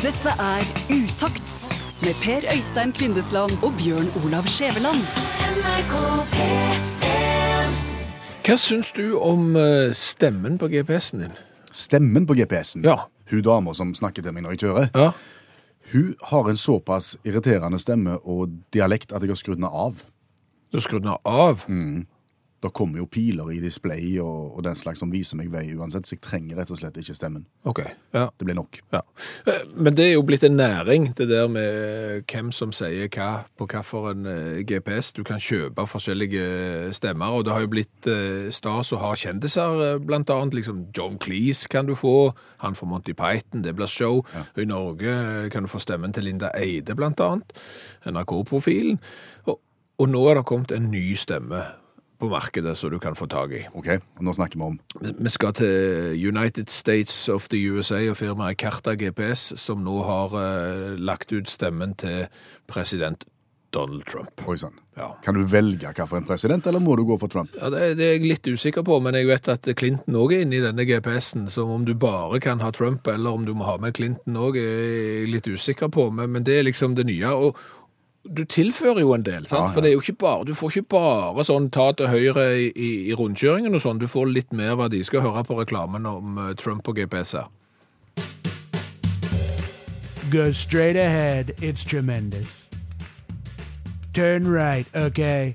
Dette 0.00 0.32
er 0.40 0.64
Utakt 0.92 1.52
med 2.02 2.14
Per 2.22 2.44
Øystein 2.54 2.92
Kvindesland 2.96 3.52
og 3.66 3.72
Bjørn 3.78 4.08
Olav 4.24 4.46
Skjæveland. 4.48 5.00
Hva 8.46 8.56
syns 8.58 8.92
du 8.96 9.18
om 9.20 9.56
eh, 9.60 9.90
stemmen 9.96 10.56
på 10.58 10.68
GPS-en 10.72 11.24
din? 11.26 11.34
Stemmen 11.72 12.26
på 12.26 12.34
GPS-en. 12.38 12.84
Ja. 12.88 12.96
Hun 13.30 13.42
dama 13.46 13.74
som 13.76 13.92
snakker 13.94 14.24
til 14.24 14.34
meg 14.34 14.42
når 14.46 14.56
jeg 14.56 14.62
kjører, 14.64 14.88
Ja. 14.96 15.10
hun 15.92 16.14
har 16.32 16.48
en 16.50 16.56
såpass 16.56 17.16
irriterende 17.24 17.78
stemme 17.78 18.16
og 18.24 18.48
dialekt 18.74 19.12
at 19.12 19.22
jeg 19.22 19.30
har 19.30 19.38
skrudd 19.38 19.60
den 19.60 19.68
av. 19.68 20.02
Du 20.72 20.80
skrudde 20.80 21.06
den 21.06 21.16
av? 21.24 21.66
Da 22.60 22.68
kommer 22.68 23.00
jo 23.00 23.06
piler 23.08 23.48
i 23.54 23.60
display 23.62 24.18
og, 24.20 24.56
og 24.58 24.64
den 24.66 24.76
slags 24.76 25.00
som 25.00 25.08
viser 25.12 25.38
meg 25.40 25.48
vei 25.52 25.62
uansett, 25.72 26.04
så 26.04 26.12
jeg 26.16 26.20
trenger 26.26 26.58
rett 26.60 26.70
og 26.70 26.76
slett 26.76 26.98
ikke 27.00 27.14
stemmen. 27.16 27.46
OK. 27.64 27.80
Ja. 28.12 28.26
Det 28.36 28.44
blir 28.44 28.58
nok. 28.58 28.80
ja. 28.92 29.00
Eh, 29.48 29.62
Men 29.74 29.94
det 29.96 30.10
er 30.10 30.12
jo 30.18 30.22
blitt 30.28 30.44
en 30.44 30.58
næring, 30.60 31.14
det 31.16 31.28
der 31.30 31.48
med 31.48 32.26
hvem 32.28 32.50
som 32.52 32.72
sier 32.76 33.08
hva 33.08 33.30
på 33.56 33.64
hvilken 33.70 34.28
GPS. 34.68 35.12
Du 35.16 35.22
kan 35.24 35.40
kjøpe 35.40 35.86
forskjellige 35.88 36.92
stemmer, 36.92 37.32
og 37.32 37.44
det 37.48 37.52
har 37.56 37.64
jo 37.64 37.72
blitt 37.72 38.06
eh, 38.12 38.50
stas 38.52 38.92
å 38.92 39.00
ha 39.00 39.14
kjendiser, 39.16 39.80
eh, 39.94 39.98
blant 40.04 40.28
annet. 40.30 40.54
Liksom 40.60 40.84
John 40.96 41.16
Cleese 41.18 41.64
kan 41.72 41.88
du 41.88 41.94
få, 41.96 42.34
han 42.60 42.76
fra 42.76 42.86
Monty 42.92 43.16
Python, 43.16 43.64
det 43.64 43.72
blir 43.78 43.88
show. 43.88 44.20
I 44.60 44.68
Norge 44.68 45.08
eh, 45.08 45.48
kan 45.48 45.64
du 45.64 45.72
få 45.72 45.80
stemmen 45.80 46.12
til 46.12 46.28
Linda 46.28 46.52
Eide, 46.60 46.92
blant 46.94 47.20
annet. 47.24 47.56
NRK-profilen. 48.04 49.00
Og, 49.48 49.60
og 50.00 50.08
nå 50.12 50.22
er 50.30 50.38
det 50.40 50.46
kommet 50.48 50.72
en 50.76 50.90
ny 50.92 51.14
stemme 51.16 51.64
på 52.20 52.28
markedet 52.30 52.76
som 52.76 52.92
du 52.92 52.98
kan 53.00 53.16
få 53.16 53.26
tak 53.30 53.54
i. 53.56 53.64
Ok, 53.72 53.88
og 53.96 54.24
nå 54.26 54.34
snakker 54.36 54.60
vi 54.60 54.68
om 54.68 54.78
Vi 55.00 55.32
skal 55.32 55.56
til 55.56 56.28
United 56.28 56.70
States 56.70 57.28
of 57.32 57.48
the 57.48 57.60
USA 57.72 58.02
og 58.10 58.18
firmaet 58.20 58.60
Karta 58.60 58.94
GPS, 58.94 59.54
som 59.60 59.84
nå 59.84 60.02
har 60.04 60.36
eh, 60.40 60.96
lagt 61.00 61.32
ut 61.32 61.50
stemmen 61.50 61.96
til 61.98 62.26
president 62.68 63.24
Donald 63.70 64.04
Trump. 64.04 64.42
Oi 64.50 64.56
sann. 64.58 64.74
Ja. 64.98 65.12
Kan 65.24 65.36
du 65.38 65.44
velge 65.48 65.92
hva 65.94 66.06
for 66.08 66.18
en 66.18 66.26
president, 66.26 66.66
eller 66.66 66.82
må 66.82 66.96
du 66.98 67.04
gå 67.08 67.16
for 67.22 67.30
Trump? 67.30 67.52
Ja, 67.56 67.70
det, 67.72 67.94
det 68.00 68.06
er 68.06 68.16
jeg 68.18 68.26
litt 68.26 68.48
usikker 68.50 68.84
på, 68.86 68.98
men 69.02 69.16
jeg 69.16 69.28
vet 69.30 69.50
at 69.52 69.68
Clinton 69.78 70.18
òg 70.18 70.34
er 70.34 70.44
inne 70.44 70.58
i 70.58 70.64
denne 70.64 70.86
GPS-en. 70.88 71.46
Så 71.52 71.64
om 71.70 71.86
du 71.86 71.94
bare 71.94 72.40
kan 72.42 72.62
ha 72.64 72.72
Trump, 72.74 73.06
eller 73.08 73.38
om 73.38 73.46
du 73.46 73.54
må 73.56 73.68
ha 73.68 73.78
med 73.80 73.94
Clinton 73.96 74.38
òg, 74.40 74.58
er 74.58 74.80
jeg 74.82 75.30
litt 75.36 75.48
usikker 75.48 75.92
på. 75.94 76.10
Men, 76.14 76.34
men 76.34 76.46
det 76.46 76.58
er 76.58 76.66
liksom 76.66 76.98
det 76.98 77.06
nye. 77.08 77.30
Og 77.30 77.62
du 78.24 78.44
tilfører 78.44 79.00
jo 79.00 79.14
en 79.14 79.22
del, 79.22 79.46
sant? 79.46 79.60
Ja, 79.60 79.66
ja. 79.66 79.72
for 79.74 79.80
det 79.80 79.88
er 79.88 79.92
jo 79.92 80.00
ikke 80.00 80.18
bare, 80.20 80.44
du 80.44 80.54
får 80.54 80.76
ikke 80.76 80.88
bare 80.96 81.44
sånn 81.44 81.70
ta 81.72 81.90
til 81.96 82.10
høyre 82.12 82.44
i, 82.58 82.68
i, 82.76 82.90
i 83.10 83.16
rundkjøringen 83.16 83.74
og 83.74 83.84
sånn. 83.84 84.00
Du 84.02 84.08
får 84.10 84.28
litt 84.28 84.52
mer 84.52 84.76
verdi. 84.80 85.02
Skal 85.04 85.24
høre 85.24 85.44
på 85.46 85.56
reklamen 85.60 86.06
om 86.06 86.38
eh, 86.38 86.52
Trump 86.60 86.88
og 86.88 87.00
GPS-er. 87.00 87.48
Go 90.30 90.52
straight 90.52 90.96
ahead. 90.96 91.54
It's 91.60 91.84
tremendous. 91.84 92.46
Turn 94.12 94.46
right, 94.46 94.86
okay? 94.94 95.54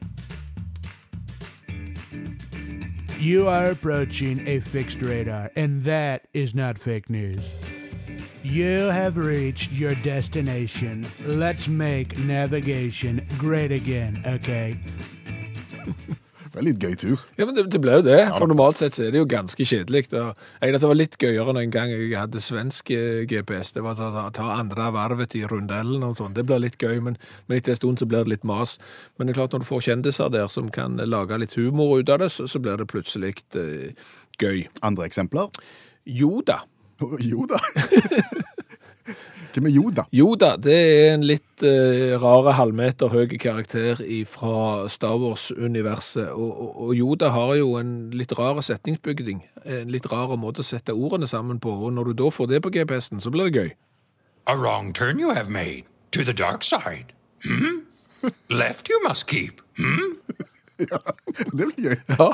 You 3.20 3.48
are 3.48 3.70
approaching 3.72 4.46
a 4.48 4.60
fixed 4.60 5.02
radar, 5.02 5.52
and 5.56 5.84
that 5.84 6.28
is 6.34 6.54
not 6.54 6.78
fake 6.78 7.10
news. 7.10 7.50
You 8.46 8.92
have 8.92 9.18
reached 9.18 9.72
your 9.72 9.96
destination. 9.96 11.04
Let's 11.26 11.68
make 11.68 12.16
navigation 12.20 13.26
great 13.40 13.72
again, 13.72 14.22
okay? 14.24 14.78
Det 16.46 16.62
var 16.62 16.66
litt 16.70 16.84
gøy 16.84 16.94
tur. 16.96 17.24
Ja, 17.36 17.48
men 17.50 17.56
det, 17.58 17.66
det 17.74 17.80
ble 17.84 17.98
jo 17.98 18.04
det. 18.06 18.20
For 18.38 18.48
normalt 18.48 18.78
sett 18.80 18.96
så 18.96 19.02
er 19.04 19.10
det 19.12 19.20
jo 19.20 19.26
ganske 19.28 19.66
kjedelig. 19.68 20.06
det 20.08 20.80
var 20.86 20.96
litt 20.96 21.18
gøyere 21.20 21.52
enn 21.52 21.60
en 21.60 21.74
gang 21.74 21.90
jeg 21.92 22.14
hadde 22.16 22.40
svensk 22.40 22.94
eh, 22.96 23.26
GPS. 23.28 23.74
Det 23.76 23.84
var 23.84 23.98
å 23.98 24.12
ta, 24.14 24.24
ta 24.38 24.52
andre 24.54 24.92
varvet 24.94 25.36
i 25.36 25.42
rundellen 25.50 26.06
og 26.06 26.16
sånn. 26.22 26.38
Det 26.38 26.46
blir 26.48 26.62
litt 26.64 26.78
gøy, 26.80 27.02
men, 27.02 27.18
men 27.50 27.58
etter 27.58 27.74
en 27.74 27.82
stund 27.82 28.00
så 28.00 28.08
blir 28.08 28.24
det 28.24 28.38
litt 28.38 28.48
mas. 28.48 28.78
Men 29.18 29.28
det 29.28 29.34
er 29.34 29.42
klart 29.42 29.58
når 29.58 29.66
du 29.66 29.70
får 29.74 29.84
kjendiser 29.90 30.32
der 30.32 30.48
som 30.54 30.70
kan 30.72 30.96
lage 31.02 31.42
litt 31.42 31.58
humor 31.60 31.98
ut 31.98 32.14
av 32.14 32.22
det, 32.24 32.30
så, 32.38 32.48
så 32.48 32.62
blir 32.62 32.78
det 32.80 32.88
plutselig 32.94 33.34
eh, 33.58 33.92
gøy. 34.40 34.68
Andre 34.86 35.10
eksempler? 35.10 35.52
Jo 36.06 36.40
da. 36.46 36.62
Yoda. 37.32 37.60
Hvem 39.56 39.66
er 39.70 39.72
Yoda? 39.72 40.04
Yoda, 40.12 40.56
det 40.60 40.76
er 40.76 41.14
en 41.14 41.24
litt 41.24 41.64
eh, 41.64 42.16
rare 42.20 42.52
halvmeter 42.58 43.08
høy 43.14 43.38
karakter 43.40 44.02
fra 44.28 44.90
Star 44.92 45.16
Wars-universet. 45.22 46.28
Og, 46.34 46.50
og, 46.52 46.72
og 46.88 46.96
Yoda 46.98 47.30
har 47.32 47.54
jo 47.62 47.78
en 47.80 47.94
litt 48.12 48.34
rar 48.36 48.60
setningsbygning. 48.60 49.46
En 49.64 49.94
litt 49.94 50.10
rar 50.12 50.36
måte 50.36 50.60
å 50.60 50.68
sette 50.68 50.92
ordene 50.92 51.30
sammen 51.32 51.62
på. 51.64 51.72
Og 51.72 51.96
når 51.96 52.12
du 52.12 52.24
da 52.26 52.32
får 52.36 52.52
det 52.52 52.62
på 52.66 52.74
GPS-en, 52.76 53.24
så 53.24 53.32
blir 53.32 53.48
det 53.48 53.62
gøy. 53.62 53.72
A 54.52 54.58
wrong 54.60 54.92
turn 54.94 55.24
you 55.24 55.32
have 55.32 55.50
made. 55.50 55.88
To 56.12 56.24
the 56.24 56.36
dark 56.36 56.64
side. 56.64 57.16
Hmm? 57.46 57.86
Left 58.50 58.90
you 58.90 59.00
must 59.08 59.28
keep. 59.28 59.62
Hmm? 59.80 60.18
Det 61.56 61.64
blir 61.64 61.80
gøy. 61.80 61.96
Ja. 62.20 62.34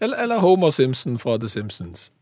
Eller, 0.00 0.16
eller 0.22 0.38
Homer 0.38 0.70
Simpson 0.70 1.18
fra 1.18 1.38
The 1.38 1.48
Simpsons. 1.48 2.12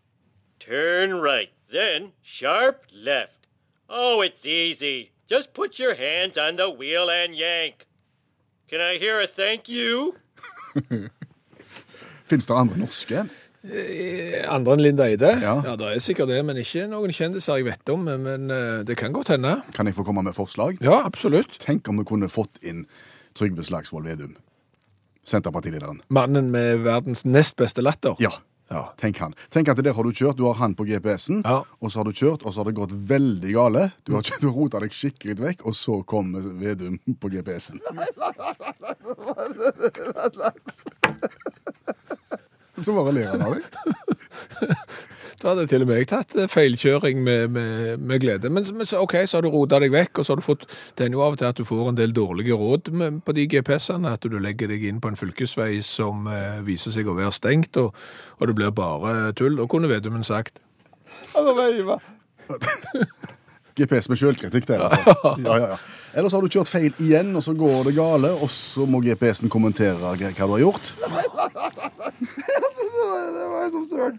Turn 0.66 1.22
right, 1.22 1.50
then 1.70 2.12
sharp 2.22 2.82
left. 2.92 3.46
Oh, 3.88 4.20
it's 4.20 4.44
easy. 4.44 5.12
Just 5.30 5.54
put 5.54 5.78
your 5.78 5.94
hands 5.94 6.36
on 6.36 6.56
the 6.56 6.68
wheel 6.68 7.08
and 7.08 7.36
yank. 7.36 7.86
Can 8.68 8.80
I 8.80 8.98
hear 8.98 9.20
a 9.20 9.28
thank 9.28 9.68
you? 9.68 10.16
Fins 12.26 12.46
det 12.46 12.54
andre 12.54 12.78
norske? 12.78 13.28
Andre 14.48 14.74
enn 14.74 14.82
Linda 14.82 15.06
Eide? 15.06 15.30
Ja. 15.38 15.54
ja, 15.62 15.76
det 15.78 15.92
er 15.92 16.02
sikkert 16.02 16.32
det, 16.32 16.40
men 16.46 16.58
ikke 16.58 16.88
noen 16.90 17.14
kjendiser 17.14 17.60
jeg 17.60 17.68
vet 17.68 17.94
om. 17.94 18.02
Men, 18.10 18.26
men 18.26 18.50
eh, 18.50 18.82
det 18.86 18.98
kan 18.98 19.14
godt 19.14 19.30
hende. 19.36 19.60
Kan 19.78 19.86
jeg 19.86 19.94
få 19.94 20.02
komme 20.06 20.26
med 20.26 20.34
forslag? 20.34 20.82
Ja, 20.82 20.98
absolutt. 21.06 21.60
Tenk 21.62 21.86
om 21.86 22.02
vi 22.02 22.08
kunne 22.10 22.26
fått 22.30 22.58
inn 22.66 22.88
Trygve 23.38 23.62
Slagsvold 23.62 24.10
Vedum. 24.10 24.34
Senterpartilederen. 25.26 26.02
Mannen 26.10 26.50
med 26.50 26.82
verdens 26.86 27.22
nest 27.22 27.54
beste 27.58 27.86
latter. 27.86 28.18
Ja. 28.18 28.34
Tenk 28.98 29.18
han. 29.22 29.34
Tenk 29.54 29.68
at 29.70 29.78
der 29.84 29.92
har 29.94 30.02
du 30.02 30.10
kjørt, 30.10 30.36
du 30.36 30.44
har 30.48 30.54
han 30.58 30.74
på 30.74 30.84
GPS-en, 30.88 31.42
Ja. 31.46 31.60
og 31.80 31.90
så 31.90 32.00
har 32.00 32.04
du 32.04 32.12
kjørt, 32.12 32.42
og 32.44 32.52
så 32.52 32.60
har 32.60 32.64
det 32.70 32.74
gått 32.74 32.90
veldig 32.92 33.52
gale. 33.54 33.92
Du 34.04 34.14
har, 34.16 34.22
du 34.40 34.48
har 34.48 34.56
rota 34.56 34.80
deg 34.82 34.90
skikkelig 34.90 35.36
vekk, 35.38 35.62
og 35.66 35.74
så 35.78 36.00
kommer 36.04 36.40
Vedum 36.58 36.98
på 37.20 37.28
GPS-en. 37.30 37.78
Så 42.76 42.92
bare 42.92 43.12
ler 43.16 43.30
han 43.32 43.40
av 43.42 43.54
deg. 43.56 43.62
Da 45.42 45.52
hadde 45.52 45.66
til 45.68 45.84
og 45.84 45.90
med 45.90 45.98
jeg 46.00 46.08
tatt 46.08 46.32
eh, 46.38 46.48
feilkjøring 46.48 47.18
med, 47.24 47.50
med, 47.52 48.00
med 48.00 48.20
glede. 48.24 48.48
Men, 48.52 48.64
men 48.72 48.88
ok, 48.98 49.18
så 49.28 49.36
har 49.36 49.44
du 49.44 49.50
rota 49.52 49.80
deg 49.82 49.92
vekk, 49.92 50.20
og 50.20 50.26
så 50.26 50.32
har 50.32 50.40
du 50.40 50.46
fått 50.46 50.64
Det 50.96 51.04
er 51.04 51.12
jo 51.12 51.24
av 51.24 51.36
og 51.36 51.40
til 51.40 51.50
at 51.50 51.58
du 51.60 51.66
får 51.68 51.90
en 51.90 51.98
del 51.98 52.14
dårlige 52.16 52.56
råd 52.56 52.88
med, 52.96 53.20
på 53.26 53.34
de 53.36 53.44
GPS-ene. 53.52 54.14
At 54.16 54.24
du 54.24 54.38
legger 54.40 54.72
deg 54.72 54.86
inn 54.88 55.02
på 55.02 55.12
en 55.12 55.18
fylkesvei 55.20 55.82
som 55.84 56.24
eh, 56.32 56.62
viser 56.66 56.94
seg 56.94 57.08
å 57.10 57.18
være 57.18 57.34
stengt, 57.36 57.76
og, 57.82 57.92
og 58.40 58.48
det 58.48 58.56
blir 58.56 58.72
bare 58.76 59.34
tull. 59.36 59.60
Og 59.60 59.68
kunne 59.72 59.90
Vedumen 59.92 60.24
sagt. 60.24 60.62
GPS 63.76 64.08
med 64.10 64.22
sjølkritikk 64.22 64.70
der, 64.70 64.86
altså. 64.88 65.36
Ja, 65.44 65.58
ja, 65.60 65.68
ja. 65.74 65.78
Eller 66.16 66.32
så 66.32 66.38
har 66.38 66.46
du 66.46 66.54
kjørt 66.54 66.70
feil 66.70 66.94
igjen, 67.02 67.34
og 67.36 67.44
så 67.44 67.52
går 67.52 67.90
det 67.90 67.98
gale, 67.98 68.30
og 68.40 68.48
så 68.48 68.86
må 68.88 69.02
GPS-en 69.04 69.52
kommentere 69.52 69.98
hva 70.00 70.14
hva 70.16 70.32
du 70.32 70.54
har 70.54 70.64
gjort. 70.64 70.94
Det 73.36 73.46
var 73.52 73.70
som 73.70 73.86
søren. 73.90 74.18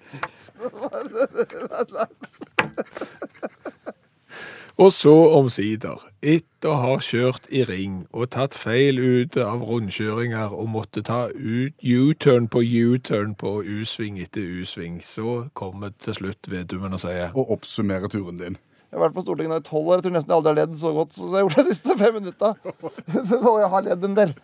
Og 4.78 4.92
så 4.94 5.12
omsider, 5.34 6.04
etter 6.22 6.70
å 6.70 6.76
ha 6.78 6.98
kjørt 7.02 7.48
i 7.50 7.64
ring 7.66 8.04
og 8.14 8.30
tatt 8.36 8.54
feil 8.54 9.00
ut 9.02 9.38
av 9.42 9.64
rundkjøringer 9.66 10.54
og 10.54 10.70
måtte 10.70 11.02
ta 11.08 11.32
U-turn 11.34 12.46
på 12.54 12.62
U-turn 12.62 13.34
på 13.42 13.56
U-sving 13.66 14.20
etter 14.22 14.46
U-sving, 14.46 15.00
så 15.02 15.50
kommer 15.58 15.96
til 15.98 16.20
slutt 16.20 16.52
Vedumen 16.54 16.94
og 16.94 17.02
sier 17.02 17.34
Og 17.34 17.58
oppsummere 17.58 18.06
turen 18.14 18.38
din. 18.38 18.62
Jeg 18.88 19.00
har 19.00 19.08
vært 19.08 19.18
på 19.18 19.26
Stortinget 19.26 19.52
nå 19.52 19.60
i 19.60 19.66
tolv 19.66 19.90
år. 19.90 19.98
Jeg 19.98 20.06
tror 20.06 20.14
nesten 20.20 20.32
jeg 20.32 20.38
aldri 20.38 20.54
har 20.54 20.60
ledd 20.62 20.78
så 20.80 20.94
godt 20.96 21.18
som 21.18 21.34
jeg 21.34 21.44
gjorde 21.44 21.64
de 21.66 21.74
siste 21.74 21.98
fem 22.00 22.14
minutta. 22.22 22.54
Og 23.52 23.58
jeg 23.64 23.74
har 23.74 23.88
ledd 23.90 24.06
en 24.08 24.16
del. 24.22 24.38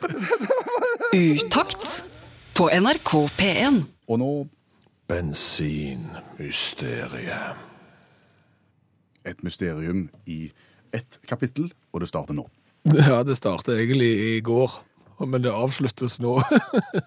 Utakt 1.13 1.85
på 2.57 2.67
NRK 2.73 3.13
P1. 3.37 3.83
Og 4.07 4.19
nå 4.19 4.47
Bensinmysteriet. 5.07 7.55
et 9.25 9.43
mysterium 9.43 10.09
i 10.27 10.51
ett 10.93 11.19
kapittel, 11.27 11.73
og 11.93 12.01
det 12.01 12.07
starter 12.09 12.33
nå. 12.33 12.49
Ja, 13.07 13.23
det 13.23 13.37
startet 13.37 13.79
egentlig 13.79 14.37
i 14.37 14.41
går, 14.43 14.71
men 15.25 15.43
det 15.43 15.51
avsluttes 15.51 16.19
nå. 16.19 16.41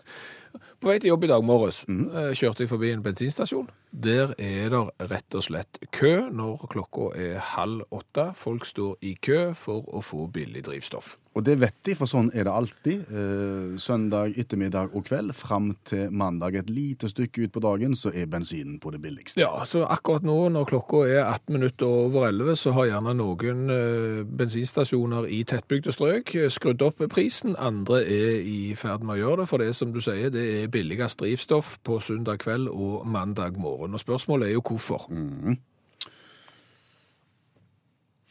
På 0.81 0.89
vei 0.89 0.99
til 1.01 1.09
jobb 1.09 1.25
i 1.25 1.29
dag 1.29 1.45
morges 1.45 1.85
eh, 1.89 2.33
kjørte 2.37 2.63
jeg 2.65 2.69
forbi 2.71 2.91
en 2.93 3.03
bensinstasjon. 3.05 3.71
Der 3.93 4.35
er 4.39 4.69
det 4.73 4.91
rett 5.11 5.35
og 5.37 5.43
slett 5.45 5.79
kø 5.93 6.31
når 6.33 6.67
klokka 6.73 7.11
er 7.21 7.39
halv 7.55 7.83
åtte. 7.97 8.33
Folk 8.37 8.67
står 8.69 8.97
i 9.01 9.15
kø 9.21 9.55
for 9.57 9.85
å 9.89 10.01
få 10.05 10.27
billig 10.33 10.65
drivstoff. 10.69 11.19
Og 11.37 11.45
det 11.45 11.59
vet 11.61 11.75
de, 11.85 11.93
for 11.99 12.09
sånn 12.09 12.31
er 12.33 12.47
det 12.49 12.53
alltid. 12.57 13.11
Eh, 13.13 13.73
søndag 13.81 14.33
ettermiddag 14.41 14.95
og 14.97 15.05
kveld 15.05 15.35
fram 15.37 15.69
til 15.85 16.09
mandag 16.09 16.57
et 16.57 16.71
lite 16.73 17.11
stykke 17.13 17.45
ut 17.45 17.53
på 17.53 17.61
dagen, 17.61 17.93
så 17.93 18.09
er 18.09 18.31
bensinen 18.33 18.79
på 18.81 18.95
det 18.95 19.03
billigste. 19.03 19.43
Ja, 19.43 19.51
så 19.69 19.83
akkurat 19.85 20.25
nå 20.25 20.39
når 20.55 20.71
klokka 20.71 21.03
er 21.05 21.27
18 21.27 21.53
minutter 21.59 21.93
over 22.07 22.31
11, 22.31 22.57
så 22.57 22.73
har 22.79 22.89
gjerne 22.89 23.13
noen 23.19 23.75
eh, 23.75 24.23
bensinstasjoner 24.41 25.29
i 25.29 25.43
tettbygde 25.49 25.93
strøk 25.93 26.33
eh, 26.41 26.49
skrudd 26.53 26.85
opp 26.87 27.05
prisen. 27.13 27.53
Andre 27.61 28.01
er 28.01 28.39
i 28.41 28.73
ferd 28.79 29.05
med 29.05 29.19
å 29.19 29.21
gjøre 29.21 29.43
det, 29.43 29.49
for 29.51 29.61
det 29.61 29.75
som 29.77 29.93
du 29.93 30.01
sier, 30.01 30.33
det 30.33 30.47
er 30.63 30.73
billigst 30.73 31.21
drivstoff 31.21 31.75
på 31.85 31.99
søndag 32.01 32.41
kveld 32.47 32.71
og 32.73 33.05
mandag 33.05 33.61
morgen. 33.61 33.93
Og 33.93 34.01
spørsmålet 34.01 34.49
er 34.49 34.57
jo 34.57 34.65
hvorfor. 34.65 35.05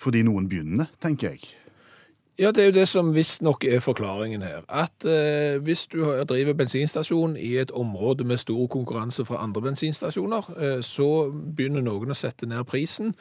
Fordi 0.02 0.24
noen 0.26 0.50
begynner, 0.50 0.90
tenker 1.02 1.36
jeg. 1.36 1.54
Ja, 2.36 2.50
det 2.52 2.62
er 2.62 2.66
jo 2.68 2.76
det 2.76 2.88
som 2.92 3.14
visstnok 3.16 3.64
er 3.64 3.80
forklaringen 3.80 4.42
her. 4.44 4.66
At 4.68 5.06
eh, 5.08 5.56
hvis 5.64 5.86
du 5.88 6.02
driver 6.28 6.58
bensinstasjon 6.60 7.38
i 7.40 7.54
et 7.62 7.72
område 7.72 8.26
med 8.28 8.42
stor 8.42 8.68
konkurranse 8.68 9.24
fra 9.26 9.40
andre 9.44 9.62
bensinstasjoner, 9.70 10.50
eh, 10.60 10.82
så 10.84 11.30
begynner 11.32 11.86
noen 11.86 12.12
å 12.12 12.18
sette 12.18 12.50
ned 12.52 12.68
prisen. 12.68 13.14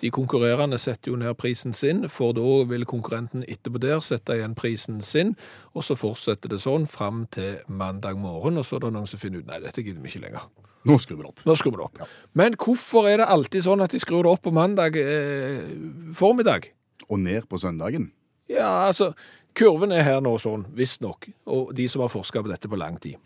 De 0.00 0.12
konkurrerende 0.14 0.78
setter 0.78 1.10
jo 1.10 1.18
ned 1.18 1.34
prisen 1.34 1.74
sin, 1.74 2.06
for 2.08 2.30
da 2.36 2.44
vil 2.70 2.86
konkurrenten 2.86 3.42
etterpå 3.42 3.82
der 3.82 3.98
sette 4.06 4.38
igjen 4.38 4.54
prisen 4.54 5.02
sin, 5.02 5.34
og 5.74 5.84
så 5.84 5.98
fortsetter 5.98 6.54
det 6.54 6.60
sånn 6.62 6.86
fram 6.86 7.24
til 7.34 7.58
mandag 7.66 8.22
morgen, 8.22 8.62
og 8.62 8.68
så 8.68 8.78
er 8.78 8.86
det 8.86 8.92
noen 8.94 9.10
som 9.10 9.20
finner 9.20 9.42
ut, 9.42 9.50
nei, 9.50 9.58
dette 9.66 9.82
gidder 9.82 9.98
vi 9.98 10.14
ikke 10.14 10.28
lenger. 10.28 10.46
Nå 10.86 10.96
skrur 11.02 11.18
vi 11.18 11.26
det 11.26 11.32
opp. 11.34 11.42
Nå 11.44 11.58
skrur 11.58 11.74
vi 11.74 11.82
det 11.82 11.88
opp. 11.90 12.14
Men 12.38 12.54
hvorfor 12.54 13.10
er 13.10 13.18
det 13.20 13.28
alltid 13.34 13.66
sånn 13.66 13.82
at 13.84 13.92
de 13.92 14.00
skrur 14.00 14.22
det 14.24 14.30
opp 14.30 14.46
på 14.46 14.54
mandag 14.54 14.94
eh, 15.02 15.74
formiddag? 16.16 16.70
Og 17.10 17.18
ned 17.18 17.50
på 17.50 17.58
søndagen. 17.60 18.12
Ja, 18.50 18.86
altså, 18.88 19.12
kurven 19.54 19.92
er 19.94 20.02
her 20.02 20.22
nå 20.24 20.34
sånn, 20.42 20.66
visstnok, 20.74 21.28
og 21.46 21.74
de 21.78 21.86
som 21.90 22.02
har 22.02 22.10
forsket 22.10 22.42
på 22.42 22.50
dette 22.50 22.70
på 22.70 22.78
lang 22.80 22.98
tid, 23.02 23.20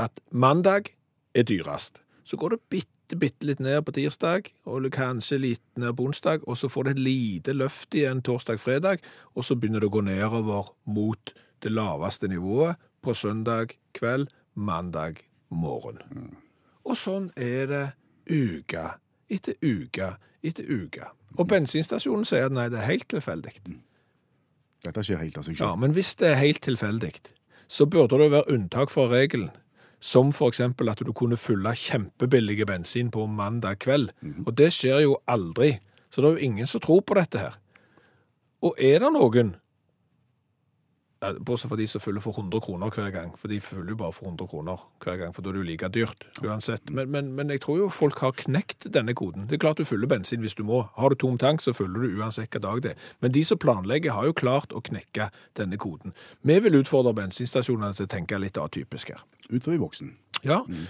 at 0.00 0.20
mandag 0.30 0.92
er 1.34 1.46
dyrest. 1.48 2.02
Så 2.24 2.36
går 2.40 2.54
det 2.54 2.60
bitte, 2.72 3.16
bitte 3.20 3.48
litt 3.48 3.60
ned 3.64 3.82
på 3.84 3.94
tirsdag, 3.96 4.50
og 4.68 4.88
kanskje 4.92 5.40
litt 5.40 5.64
ned 5.80 5.96
på 5.96 6.08
onsdag, 6.08 6.44
og 6.48 6.58
så 6.60 6.68
får 6.72 6.88
det 6.88 6.94
et 6.94 7.04
lite 7.06 7.56
løft 7.56 7.96
igjen 7.96 8.22
torsdag-fredag, 8.24 9.04
og 9.32 9.44
så 9.44 9.56
begynner 9.56 9.84
det 9.84 9.88
å 9.88 9.96
gå 9.96 10.04
nedover 10.04 10.72
mot 10.84 11.34
det 11.64 11.72
laveste 11.72 12.28
nivået 12.28 12.80
på 13.04 13.16
søndag 13.16 13.76
kveld, 13.96 14.28
mandag 14.54 15.24
morgen. 15.48 16.00
Og 16.84 16.96
sånn 17.00 17.30
er 17.40 17.68
det 17.70 17.84
uke 18.28 18.84
etter 19.32 19.56
uke 19.64 20.14
etter 20.44 20.68
uke. 20.68 21.08
Og 21.40 21.48
bensinstasjonen 21.48 22.28
sier 22.28 22.48
at 22.48 22.54
nei, 22.54 22.68
det 22.72 22.80
er 22.80 22.90
helt 22.92 23.08
tilfeldig. 23.10 23.56
Dette 24.84 25.04
skjer 25.04 25.22
helt 25.22 25.38
av 25.40 25.46
seg 25.46 25.60
Ja, 25.60 25.72
men 25.80 25.94
hvis 25.96 26.14
det 26.20 26.30
er 26.30 26.40
helt 26.42 26.62
tilfeldig, 26.64 27.14
så 27.68 27.86
burde 27.88 28.18
det 28.20 28.30
være 28.34 28.52
unntak 28.52 28.92
fra 28.92 29.08
regelen. 29.08 29.50
Som 30.04 30.34
eksempel 30.36 30.90
at 30.92 31.00
du 31.00 31.12
kunne 31.16 31.38
fylle 31.40 31.72
kjempebillige 31.72 32.66
bensin 32.68 33.08
på 33.10 33.24
mandag 33.24 33.78
kveld. 33.80 34.10
Og 34.44 34.52
det 34.52 34.68
skjer 34.76 35.00
jo 35.06 35.14
aldri. 35.24 35.78
Så 36.12 36.20
det 36.20 36.28
er 36.28 36.36
jo 36.36 36.50
ingen 36.50 36.68
som 36.68 36.82
tror 36.84 37.00
på 37.00 37.16
dette 37.16 37.40
her. 37.40 37.54
Og 38.60 38.76
er 38.76 39.00
det 39.00 39.12
noen, 39.14 39.54
bortsett 41.40 41.70
fra 41.70 41.76
de 41.76 41.86
som 41.88 42.00
fyller 42.00 42.20
for 42.20 42.32
100 42.36 42.60
kroner 42.60 42.90
hver 42.90 43.10
gang, 43.14 43.30
for 43.38 43.48
de 43.48 43.60
fyller 43.60 43.90
jo 43.90 43.96
bare 43.96 44.12
for 44.12 44.26
100 44.28 44.46
kroner 44.50 44.82
hver 45.04 45.16
gang, 45.20 45.32
for 45.34 45.42
da 45.42 45.50
er 45.50 45.52
det 45.56 45.62
jo 45.62 45.68
like 45.70 45.88
dyrt 45.94 46.24
uansett. 46.44 46.90
Men, 46.90 47.10
men, 47.10 47.32
men 47.34 47.48
jeg 47.50 47.60
tror 47.64 47.78
jo 47.78 47.88
folk 47.88 48.18
har 48.24 48.32
knekt 48.32 48.86
denne 48.92 49.14
koden. 49.14 49.46
Det 49.48 49.56
er 49.58 49.62
klart 49.64 49.78
du 49.80 49.84
fyller 49.88 50.06
bensin 50.10 50.40
hvis 50.44 50.54
du 50.58 50.62
må. 50.64 50.82
Har 50.98 51.08
du 51.10 51.16
tom 51.16 51.38
tank, 51.38 51.60
så 51.64 51.72
fyller 51.74 52.04
du 52.04 52.18
uansett 52.20 52.44
hvilken 52.50 52.62
dag 52.66 52.82
det 52.82 52.90
er. 52.94 53.08
Men 53.24 53.32
de 53.32 53.44
som 53.44 53.58
planlegger 53.58 54.12
har 54.16 54.26
jo 54.28 54.36
klart 54.36 54.72
å 54.76 54.82
knekke 54.84 55.30
denne 55.56 55.76
koden. 55.80 56.12
Vi 56.42 56.58
vil 56.60 56.80
utfordre 56.82 57.14
bensinstasjonene 57.14 57.94
til 57.96 58.06
å 58.06 58.12
tenke 58.14 58.38
litt 58.42 58.58
atypisk 58.60 59.14
her. 59.14 59.24
Utover 59.50 59.76
i 59.78 59.82
boksen. 59.86 60.14
Ja, 60.44 60.60
Mm. 60.68 60.86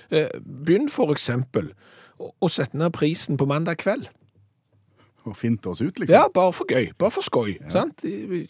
begynn 0.64 0.88
for 0.90 1.12
eksempel 1.14 1.72
å, 2.19 2.48
sette 2.50 2.75
ned 2.78 2.92
prisen 2.92 3.36
på 3.36 3.46
mandag 3.46 3.78
kveld. 3.78 4.08
Og 5.25 5.36
finte 5.36 5.70
oss 5.70 5.81
ut, 5.81 5.96
liksom. 5.98 6.12
Ja, 6.12 6.26
bare 6.28 6.52
for 6.52 6.66
gøy, 6.69 6.90
bare 6.98 7.10
for 7.10 7.22
skoj. 7.25 7.54
Sant? 7.72 8.02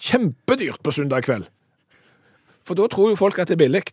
Kjempedyrt 0.02 0.82
på 0.82 0.90
søndag 0.90 1.22
kveld. 1.26 1.46
For 2.64 2.78
da 2.78 2.88
tror 2.90 3.12
jo 3.12 3.20
folk 3.20 3.38
at 3.38 3.50
det 3.50 3.58
er 3.58 3.64
billig. 3.66 3.84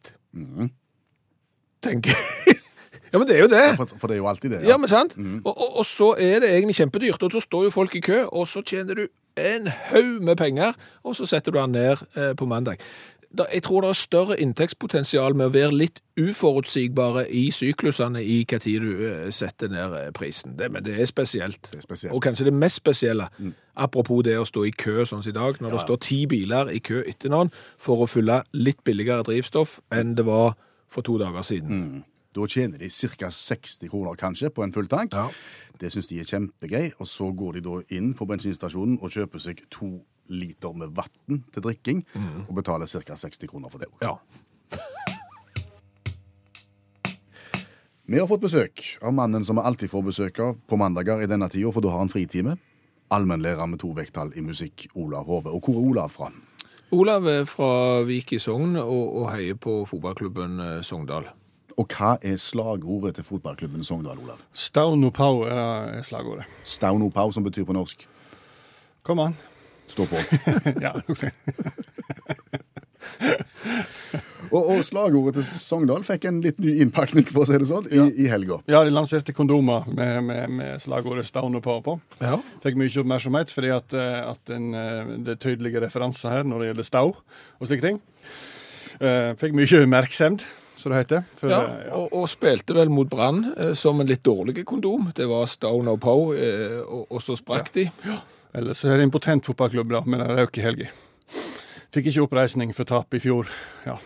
Tenker 1.83 2.15
Ja, 3.11 3.19
men 3.19 3.27
det 3.27 3.35
er 3.35 3.41
jo 3.43 3.49
det. 3.51 3.63
For, 3.75 3.97
for 3.99 4.07
det 4.07 4.15
er 4.15 4.21
jo 4.21 4.27
alltid 4.31 4.53
det. 4.53 4.61
Ja, 4.63 4.77
men 4.79 4.87
sant? 4.87 5.17
Og, 5.19 5.51
og, 5.51 5.79
og 5.81 5.85
så 5.85 6.13
er 6.15 6.39
det 6.39 6.53
egentlig 6.53 6.77
kjempedyrt, 6.77 7.23
og 7.27 7.33
så 7.35 7.41
står 7.43 7.65
jo 7.67 7.71
folk 7.75 7.95
i 7.99 8.01
kø, 8.05 8.21
og 8.31 8.45
så 8.47 8.61
tjener 8.63 9.01
du 9.01 9.07
en 9.41 9.67
haug 9.67 10.21
med 10.23 10.39
penger, 10.39 10.77
og 11.03 11.17
så 11.19 11.27
setter 11.27 11.51
du 11.51 11.59
den 11.59 11.75
ned 11.75 12.05
eh, 12.15 12.31
på 12.39 12.47
mandag. 12.47 12.79
Da, 13.37 13.45
jeg 13.53 13.63
tror 13.63 13.81
det 13.81 13.89
er 13.89 13.95
større 13.99 14.35
inntektspotensial 14.43 15.35
med 15.39 15.47
å 15.47 15.53
være 15.53 15.71
litt 15.71 16.01
uforutsigbare 16.19 17.23
i 17.31 17.45
syklusene 17.55 18.19
i 18.19 18.41
hva 18.43 18.59
tid 18.59 18.83
du 18.83 19.05
eh, 19.07 19.29
setter 19.31 19.71
ned 19.71 19.95
eh, 19.95 20.09
prisen. 20.15 20.57
Det, 20.59 20.67
men 20.71 20.83
det 20.83 20.97
er 20.99 21.07
spesielt. 21.07 21.69
Det 21.71 21.79
er 21.79 21.85
spesielt. 21.85 22.15
Og 22.15 22.23
kanskje 22.25 22.49
det 22.49 22.53
mest 22.53 22.81
spesielle, 22.81 23.29
apropos 23.79 24.25
det 24.27 24.35
å 24.39 24.45
stå 24.47 24.65
i 24.67 24.75
kø 24.75 25.05
sånn 25.07 25.23
som 25.23 25.31
i 25.31 25.37
dag, 25.37 25.61
når 25.63 25.77
det 25.77 25.85
står 25.85 26.03
ti 26.03 26.19
biler 26.27 26.73
i 26.75 26.83
kø 26.83 27.05
etter 27.07 27.31
noen 27.31 27.53
for 27.79 28.03
å 28.03 28.09
fylle 28.11 28.41
litt 28.51 28.83
billigere 28.83 29.23
drivstoff 29.29 29.79
enn 29.95 30.15
det 30.19 30.27
var 30.27 30.57
for 30.91 31.07
to 31.07 31.15
dager 31.21 31.47
siden. 31.47 32.01
Da 32.35 32.47
tjener 32.47 32.79
de 32.79 32.87
ca. 32.89 33.29
60 33.31 33.89
kroner 33.91 34.15
kanskje 34.15 34.49
på 34.49 34.63
en 34.63 34.73
full 34.73 34.87
tank. 34.87 35.15
Ja. 35.15 35.27
Det 35.79 35.91
syns 35.91 36.07
de 36.07 36.19
er 36.19 36.27
kjempegøy. 36.27 36.93
Og 36.99 37.07
så 37.07 37.31
går 37.31 37.57
de 37.57 37.63
da 37.65 37.79
inn 37.95 38.13
på 38.15 38.27
bensinstasjonen 38.27 38.99
og 39.01 39.11
kjøper 39.11 39.43
seg 39.43 39.63
to 39.71 39.97
liter 40.29 40.73
med 40.77 40.93
vann 40.95 41.41
til 41.53 41.63
drikking, 41.63 42.05
og 42.47 42.55
betaler 42.55 42.85
ca. 42.85 43.15
60 43.15 43.47
kroner 43.47 43.69
for 43.69 43.79
det. 43.81 43.89
Ja. 44.01 44.17
Vi 48.11 48.19
har 48.19 48.27
fått 48.27 48.41
besøk 48.43 48.81
av 48.99 49.13
mannen 49.15 49.45
som 49.47 49.55
vi 49.55 49.63
alltid 49.63 49.87
får 49.87 50.01
besøk 50.03 50.39
av 50.43 50.57
på 50.67 50.75
mandager 50.75 51.21
i 51.23 51.27
denne 51.31 51.47
tida, 51.47 51.69
for 51.71 51.79
da 51.79 51.93
har 51.93 52.01
han 52.01 52.09
fritime. 52.11 52.57
Allmennlærer 53.07 53.69
med 53.71 53.79
to 53.79 53.93
vekttall 53.95 54.33
i 54.35 54.41
musikk, 54.43 54.89
Olav 54.99 55.29
Hove. 55.31 55.53
Og 55.55 55.63
hvor 55.63 55.77
er 55.79 55.85
Olav 55.93 56.09
fra? 56.11 56.27
Olav 56.91 57.27
er 57.31 57.45
fra 57.47 58.01
Vik 58.03 58.33
i 58.35 58.39
Sogn 58.43 58.75
og, 58.81 59.05
og 59.21 59.29
heier 59.31 59.55
på 59.55 59.77
fotballklubben 59.87 60.59
eh, 60.59 60.81
Sogndal. 60.83 61.29
Og 61.79 61.87
hva 61.95 62.17
er 62.19 62.35
slagordet 62.35 63.15
til 63.15 63.29
fotballklubben 63.29 63.87
Sogndal, 63.87 64.19
Olav? 64.19 64.43
Stauno 64.51 65.13
Pau 65.15 65.45
er 65.47 65.61
er 66.01 66.03
slagordet. 66.03 66.49
Stauno 66.67 67.07
Pau, 67.15 67.31
som 67.31 67.47
betyr 67.47 67.63
på 67.69 67.77
norsk 67.79 68.03
Kom 69.07 69.23
an. 69.23 69.39
Stå 69.93 70.07
på. 70.09 70.17
Ja, 70.85 70.93
og, 74.51 74.61
og 74.75 74.81
slagordet 74.85 75.35
til 75.39 75.59
Sogndal 75.61 76.03
fikk 76.05 76.25
en 76.29 76.39
litt 76.43 76.59
ny 76.61 76.73
innpakning, 76.83 77.25
for 77.29 77.43
å 77.43 77.47
si 77.49 77.57
det 77.61 77.67
sånn, 77.69 77.87
i, 77.91 77.99
i 78.25 78.29
helga. 78.31 78.59
ja, 78.71 78.81
de 78.87 78.93
lanserte 78.93 79.33
kondomer 79.35 79.87
med, 79.89 80.21
med, 80.27 80.49
med 80.59 80.81
slagordet 80.83 81.25
Stauno 81.27 81.61
Pau 81.63 81.79
på. 81.85 81.97
Ja. 82.21 82.37
Fikk 82.63 82.79
mye 82.79 82.91
oppmerksomhet 83.03 83.53
fordi 83.53 83.71
at, 83.75 83.93
eh, 83.97 84.17
at 84.31 84.53
en, 84.55 84.71
eh, 84.77 85.13
det 85.27 85.35
er 85.37 85.41
tydelige 85.47 85.83
referanser 85.85 86.33
her 86.37 86.47
når 86.47 86.63
det 86.63 86.71
gjelder 86.71 86.89
stau 86.89 87.07
og 87.13 87.69
slike 87.69 87.85
ting. 87.87 88.01
Eh, 89.01 89.31
Fikk 89.41 89.55
mye 89.57 89.83
oppmerksomhet, 89.85 90.45
som 90.81 90.93
det 90.93 91.03
heter. 91.03 91.25
For, 91.37 91.51
Ja, 91.53 91.61
ja. 91.87 91.93
og, 91.97 92.09
og 92.21 92.27
spilte 92.31 92.73
vel 92.77 92.89
mot 92.93 93.09
Brann 93.09 93.43
som 93.77 94.01
en 94.01 94.09
litt 94.09 94.23
dårlig 94.25 94.63
kondom. 94.65 95.11
Det 95.17 95.27
var 95.29 95.45
Stone 95.49 95.93
og 95.93 96.01
eh, 96.37 96.79
og, 96.81 97.05
og 97.09 97.21
så 97.23 97.37
sprakk 97.39 97.69
de. 97.77 97.87
Ellers 98.53 98.83
er 98.83 98.99
det 98.99 99.07
en 99.07 99.13
potent 99.13 99.47
fotballklubb 99.47 99.93
da, 99.93 100.01
men 100.05 100.19
med 100.19 100.33
røk 100.35 100.59
i 100.59 100.65
helga. 100.65 100.89
Fikk 101.91 102.09
ikke 102.11 102.25
oppreisning 102.25 102.73
for 102.75 102.87
tap 102.87 103.13
i 103.15 103.19
fjor. 103.23 103.51
Ja. 103.87 103.97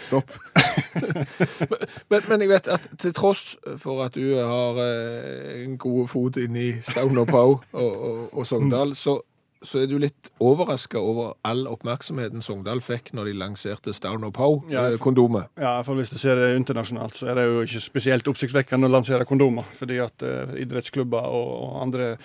Stopp. 0.00 0.32
Men, 2.10 2.22
men 2.26 2.42
jeg 2.42 2.50
vet 2.50 2.68
at 2.72 2.86
til 2.98 3.12
tross 3.14 3.52
for 3.78 4.00
at 4.02 4.16
du 4.16 4.32
har 4.34 4.78
eh, 4.82 5.64
en 5.64 5.76
god 5.78 6.08
fot 6.10 6.38
inne 6.40 6.62
i 6.62 6.70
Stone 6.82 7.20
og 7.20 7.28
Pau 7.30 7.50
og, 7.52 7.90
og, 7.90 8.22
og 8.32 8.46
Sogndal, 8.48 8.96
så, 8.98 9.18
så 9.62 9.82
er 9.82 9.90
du 9.90 9.98
litt 10.02 10.30
overraska 10.42 10.98
over 10.98 11.36
all 11.46 11.62
oppmerksomheten 11.70 12.42
Sogndal 12.42 12.82
fikk 12.82 13.12
når 13.14 13.30
de 13.30 13.36
lanserte 13.44 13.94
Stone 13.94 14.26
og 14.26 14.66
Ja, 14.72 14.88
Poe-kondomet. 14.88 15.52
Ja, 15.60 15.76
for 15.86 16.00
Hvis 16.00 16.10
du 16.10 16.18
ser 16.18 16.40
det 16.40 16.56
internasjonalt, 16.56 17.20
så 17.20 17.30
er 17.30 17.38
det 17.38 17.46
jo 17.46 17.62
ikke 17.68 17.84
spesielt 17.84 18.32
oppsiktsvekkende 18.32 18.90
å 18.90 18.96
lansere 18.96 19.28
kondomer. 19.28 19.68
Fordi 19.78 20.00
at 20.02 20.26
eh, 20.26 20.56
idrettsklubber 20.64 21.30
og, 21.30 21.54
og 21.60 21.78
andre 21.84 22.16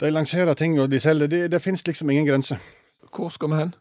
De 0.00 0.10
lanserer 0.10 0.54
ting 0.56 0.78
og 0.80 0.90
de 0.90 1.00
selger. 1.00 1.28
Det, 1.28 1.42
det 1.52 1.60
finnes 1.62 1.84
liksom 1.86 2.10
ingen 2.10 2.26
grense. 2.28 2.56
Hvor 3.14 3.28
skal 3.34 3.50
vi 3.52 3.58
hen? 3.60 3.74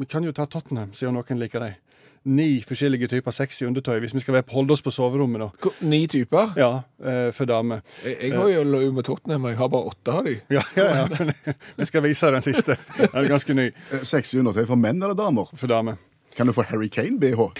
Vi 0.00 0.06
kan 0.08 0.24
jo 0.24 0.32
ta 0.32 0.46
Tottenham, 0.48 0.92
siden 0.96 1.14
noen 1.14 1.38
liker 1.40 1.60
dem. 1.62 1.78
Ni 2.24 2.58
forskjellige 2.60 3.08
typer 3.08 3.32
sexy 3.32 3.64
undertøy, 3.64 3.96
hvis 4.02 4.12
vi 4.12 4.20
skal 4.20 4.34
være 4.36 4.44
holde 4.52 4.74
oss 4.74 4.82
på 4.84 4.90
soverommet, 4.92 5.40
da. 5.40 5.70
Ni 5.88 6.02
typer? 6.10 6.50
Ja, 6.60 6.82
eh, 7.00 7.30
for 7.32 7.48
damer. 7.48 7.80
Jeg, 8.04 8.16
jeg 8.26 8.34
har 8.36 8.48
jo 8.52 8.64
løyet 8.68 8.92
med 8.94 9.06
Tottenham, 9.08 9.46
jeg 9.48 9.56
har 9.56 9.70
bare 9.72 9.88
åtte 9.92 10.12
av 10.18 10.26
de. 10.28 10.34
Ja, 10.56 10.60
ja, 10.76 10.88
ja. 10.98 11.32
Vi 11.78 11.86
skal 11.90 12.04
vise 12.04 12.28
den 12.34 12.44
siste. 12.44 12.76
Den 12.98 13.22
er 13.22 13.28
ganske 13.32 13.56
ny 13.56 13.70
Eh, 13.70 14.02
Sexy 14.04 14.36
undertøy 14.42 14.66
for 14.68 14.76
menn 14.76 15.00
eller 15.00 15.16
damer? 15.16 15.48
for 15.56 15.66
damer. 15.72 15.96
Kan 16.36 16.46
du 16.46 16.52
få 16.52 16.62
Harry 16.62 16.88
Kane-BH? 16.88 17.48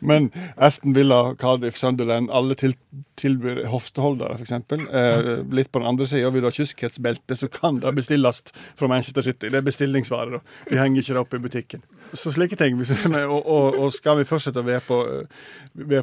Men 0.00 0.30
Aston 0.56 0.92
Villa, 0.92 1.34
Cardiff, 1.34 1.76
Sunderland, 1.76 2.30
alle 2.30 2.54
til, 2.58 2.74
tilbyr 3.20 3.64
hofteholdere, 3.70 4.38
f.eks. 4.38 4.52
Eh, 4.54 5.42
litt 5.54 5.70
på 5.72 5.82
den 5.82 5.88
andre 5.88 6.06
sida, 6.10 6.30
vil 6.34 6.44
du 6.44 6.48
ha 6.48 6.54
kyskhetsbelte, 6.54 7.36
så 7.38 7.50
kan 7.52 7.80
det 7.82 7.94
bestilles 7.98 8.42
fra 8.78 8.90
Manchester 8.90 9.26
City. 9.26 9.50
Det 9.50 9.60
er 9.60 9.66
bestillingsvare, 9.66 10.38
da. 10.38 10.56
De 10.70 10.80
henger 10.80 11.02
ikke 11.02 11.16
det 11.16 11.24
opp 11.24 11.36
i 11.36 11.42
butikken. 11.48 11.84
Så 12.12 12.32
slike 12.34 12.58
ting. 12.60 12.78
Og, 12.78 13.42
og, 13.42 13.78
og 13.78 13.92
skal 13.94 14.20
vi 14.20 14.28
fortsette 14.28 14.62
å 14.62 14.66
være 14.66 14.84
på, 14.86 15.00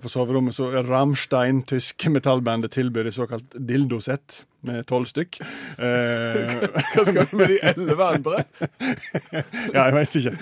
på 0.06 0.14
soverommet, 0.14 0.58
så 0.58 0.72
er 0.76 0.88
Rammstein, 0.88 1.64
tyske 1.70 2.14
metallbandet, 2.14 2.74
tilbyr 2.76 3.12
såkalt 3.16 3.56
dildosett 3.56 4.44
med 4.68 4.86
tolv 4.90 5.10
stykk. 5.10 5.40
Eh, 5.42 6.56
Hva 6.94 7.06
skal 7.08 7.28
du 7.30 7.38
med 7.40 7.54
de 7.54 7.60
elleve 7.72 8.08
andre? 8.18 8.44
ja, 9.76 9.88
jeg 9.88 9.96
vet 9.98 10.18
ikke. 10.22 10.36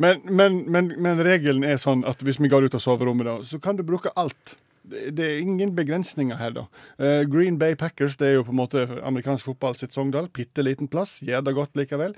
Men, 0.00 0.22
men, 0.30 0.60
men, 0.70 0.92
men 1.02 1.22
regelen 1.26 1.66
er 1.66 1.80
sånn 1.82 2.04
at 2.08 2.22
hvis 2.24 2.40
vi 2.42 2.50
går 2.52 2.68
ut 2.68 2.78
av 2.78 2.84
soverommet, 2.84 3.28
da, 3.28 3.38
så 3.46 3.60
kan 3.62 3.78
du 3.78 3.84
bruke 3.86 4.12
alt. 4.20 4.56
Det, 4.84 5.14
det 5.16 5.26
er 5.26 5.42
ingen 5.42 5.74
begrensninger 5.76 6.38
her, 6.40 6.54
da. 6.56 6.66
Eh, 7.00 7.22
Green 7.30 7.58
Bay 7.60 7.76
Packers 7.80 8.18
det 8.20 8.30
er 8.30 8.36
jo 8.38 8.48
på 8.48 8.54
en 8.54 8.60
måte 8.60 8.88
amerikansk 9.02 9.52
fotball 9.52 9.78
sitt 9.80 9.96
Sogndal. 9.96 10.28
Bitte 10.34 10.64
liten 10.66 10.90
plass. 10.92 11.18
Gjør 11.24 11.46
det 11.46 11.56
godt 11.56 11.78
likevel. 11.78 12.16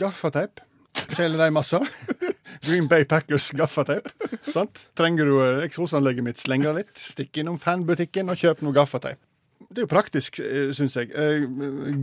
Gaffateip. 0.00 0.64
Selger 1.10 1.38
de 1.42 1.50
masse. 1.52 1.80
Green 2.64 2.88
Bay 2.88 3.04
Packers 3.04 3.50
gaffateip. 3.50 4.08
Trenger 4.96 5.28
du 5.28 5.36
eh, 5.42 5.62
eksosanlegget 5.66 6.24
mitt, 6.24 6.40
sleng 6.40 6.64
det 6.64 6.74
litt. 6.78 6.92
Stikk 6.98 7.42
innom 7.42 7.58
fanbutikken 7.60 8.32
og 8.32 8.40
kjøp 8.40 8.62
noe 8.64 8.76
gaffateip. 8.76 9.20
Det 9.74 9.80
er 9.80 9.86
jo 9.86 9.90
praktisk, 9.90 10.38
syns 10.76 10.94
jeg. 10.96 11.08
Eh, 11.18 11.46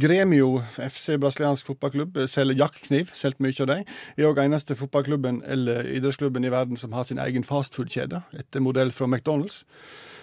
Gremio, 0.02 0.62
FC 0.76 1.16
brasiliansk 1.22 1.66
fotballklubb, 1.70 2.18
eh, 2.18 2.28
selger 2.28 2.58
jaktkniv. 2.58 3.14
Solgt 3.16 3.40
mye 3.40 3.56
av 3.62 3.68
dem. 3.68 3.86
Er 4.18 4.28
òg 4.28 4.42
eneste 4.44 4.76
fotballklubben 4.76 5.42
eller 5.46 5.88
idrettsklubben 5.88 6.44
i 6.44 6.52
verden 6.52 6.78
som 6.78 6.92
har 6.92 7.04
sin 7.08 7.20
egen 7.20 7.44
fastfood-kjede, 7.44 8.24
etter 8.38 8.60
modell 8.60 8.92
fra 8.92 9.08
McDonald's. 9.08 9.64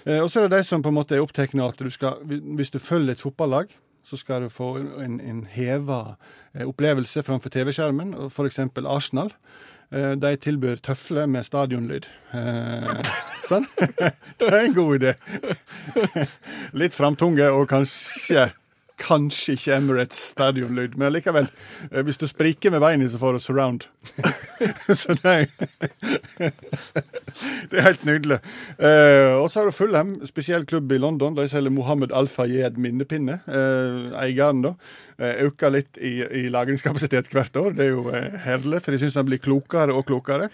Eh, 0.05 0.21
Og 0.21 0.31
så 0.31 0.41
er 0.41 0.49
det 0.49 0.59
de 0.59 0.65
som 0.65 0.83
på 0.83 0.89
en 0.89 0.95
måte 0.95 1.17
er 1.17 1.23
opptatt 1.25 1.55
av 1.55 1.69
at 1.73 1.79
du 1.79 1.91
skal, 1.91 2.19
hvis 2.25 2.71
du 2.71 2.79
følger 2.79 3.13
et 3.13 3.21
fotballag, 3.21 3.69
så 4.05 4.17
skal 4.17 4.43
du 4.43 4.49
få 4.49 4.77
en, 5.01 5.21
en 5.21 5.47
heva 5.51 6.17
eh, 6.55 6.67
opplevelse 6.67 7.23
framfor 7.23 7.51
TV-skjermen, 7.51 8.15
f.eks. 8.31 8.59
Arsenal. 8.85 9.33
Eh, 9.93 10.13
De 10.21 10.35
tilbyr 10.37 10.81
tøfler 10.85 11.27
med 11.31 11.47
stadionlyd. 11.47 12.09
Eh, 12.37 12.89
sånn? 13.49 13.65
Det 14.39 14.49
er 14.51 14.59
en 14.67 14.75
god 14.77 14.99
idé. 15.01 15.15
Litt 16.81 16.97
framtunge 16.97 17.49
og 17.55 17.69
kanskje 17.71 18.51
Kanskje 18.99 19.55
ikke 19.55 19.77
Emirates 19.77 20.19
stadionlyd, 20.33 20.97
men 20.99 21.13
likevel. 21.15 21.47
eh, 21.93 22.03
Hvis 22.03 22.19
du 22.19 22.27
spriker 22.27 22.73
med 22.75 22.81
beina, 22.83 23.07
så 23.09 23.19
får 23.21 23.33
du 23.37 23.39
surround. 23.45 23.85
så 25.01 25.15
er, 25.23 25.47
det 27.71 27.79
er 27.79 27.85
helt 27.87 28.05
nydelig. 28.09 28.39
Eh, 28.79 29.35
og 29.39 29.47
så 29.51 29.61
har 29.63 29.71
du 29.71 29.77
Fulham, 29.77 30.17
spesiell 30.27 30.67
klubb 30.69 30.91
i 30.93 30.99
London. 30.99 31.37
De 31.39 31.47
selger 31.51 31.71
Mohammed 31.75 32.13
Al-Fayed 32.17 32.79
minnepinne. 32.83 33.39
Eh, 33.47 34.11
eieren, 34.25 34.65
da. 34.67 34.75
Øker 35.19 35.73
litt 35.75 35.99
i, 35.99 36.13
i 36.23 36.45
lagringskapasitet 36.55 37.31
hvert 37.33 37.57
år. 37.59 37.73
Det 37.79 37.89
er 37.89 37.95
jo 37.95 38.05
herlig, 38.45 38.83
for 38.85 38.95
de 38.95 39.01
syns 39.03 39.17
han 39.19 39.27
blir 39.27 39.41
klokere 39.43 39.95
og 39.95 40.07
klokere. 40.11 40.51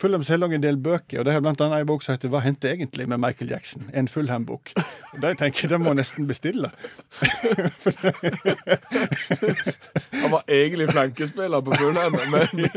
Fulham 0.00 0.24
selger 0.26 0.48
også 0.48 0.54
en 0.58 0.62
del 0.62 0.78
bøker, 0.82 1.20
og 1.20 1.26
det 1.26 1.34
er 1.34 1.42
blant 1.44 1.60
annet 1.62 1.84
en 1.84 1.86
bok 1.86 2.02
som 2.02 2.14
heter 2.14 2.28
'Hva 2.28 2.40
hendte 2.42 2.70
egentlig 2.70 3.08
med 3.08 3.18
Michael 3.18 3.50
Jackson?' 3.50 3.90
En 3.94 4.08
Fulham-bok. 4.08 4.72
Og 5.14 5.38
tenker 5.38 5.60
jeg 5.62 5.70
de 5.70 5.78
må 5.78 5.92
nesten 5.94 6.26
bestille. 6.26 6.70
Han 10.22 10.30
var 10.30 10.42
egentlig 10.48 10.90
flankespiller 10.90 11.60
på 11.60 11.72
Fulham, 11.78 12.16
men 12.30 12.68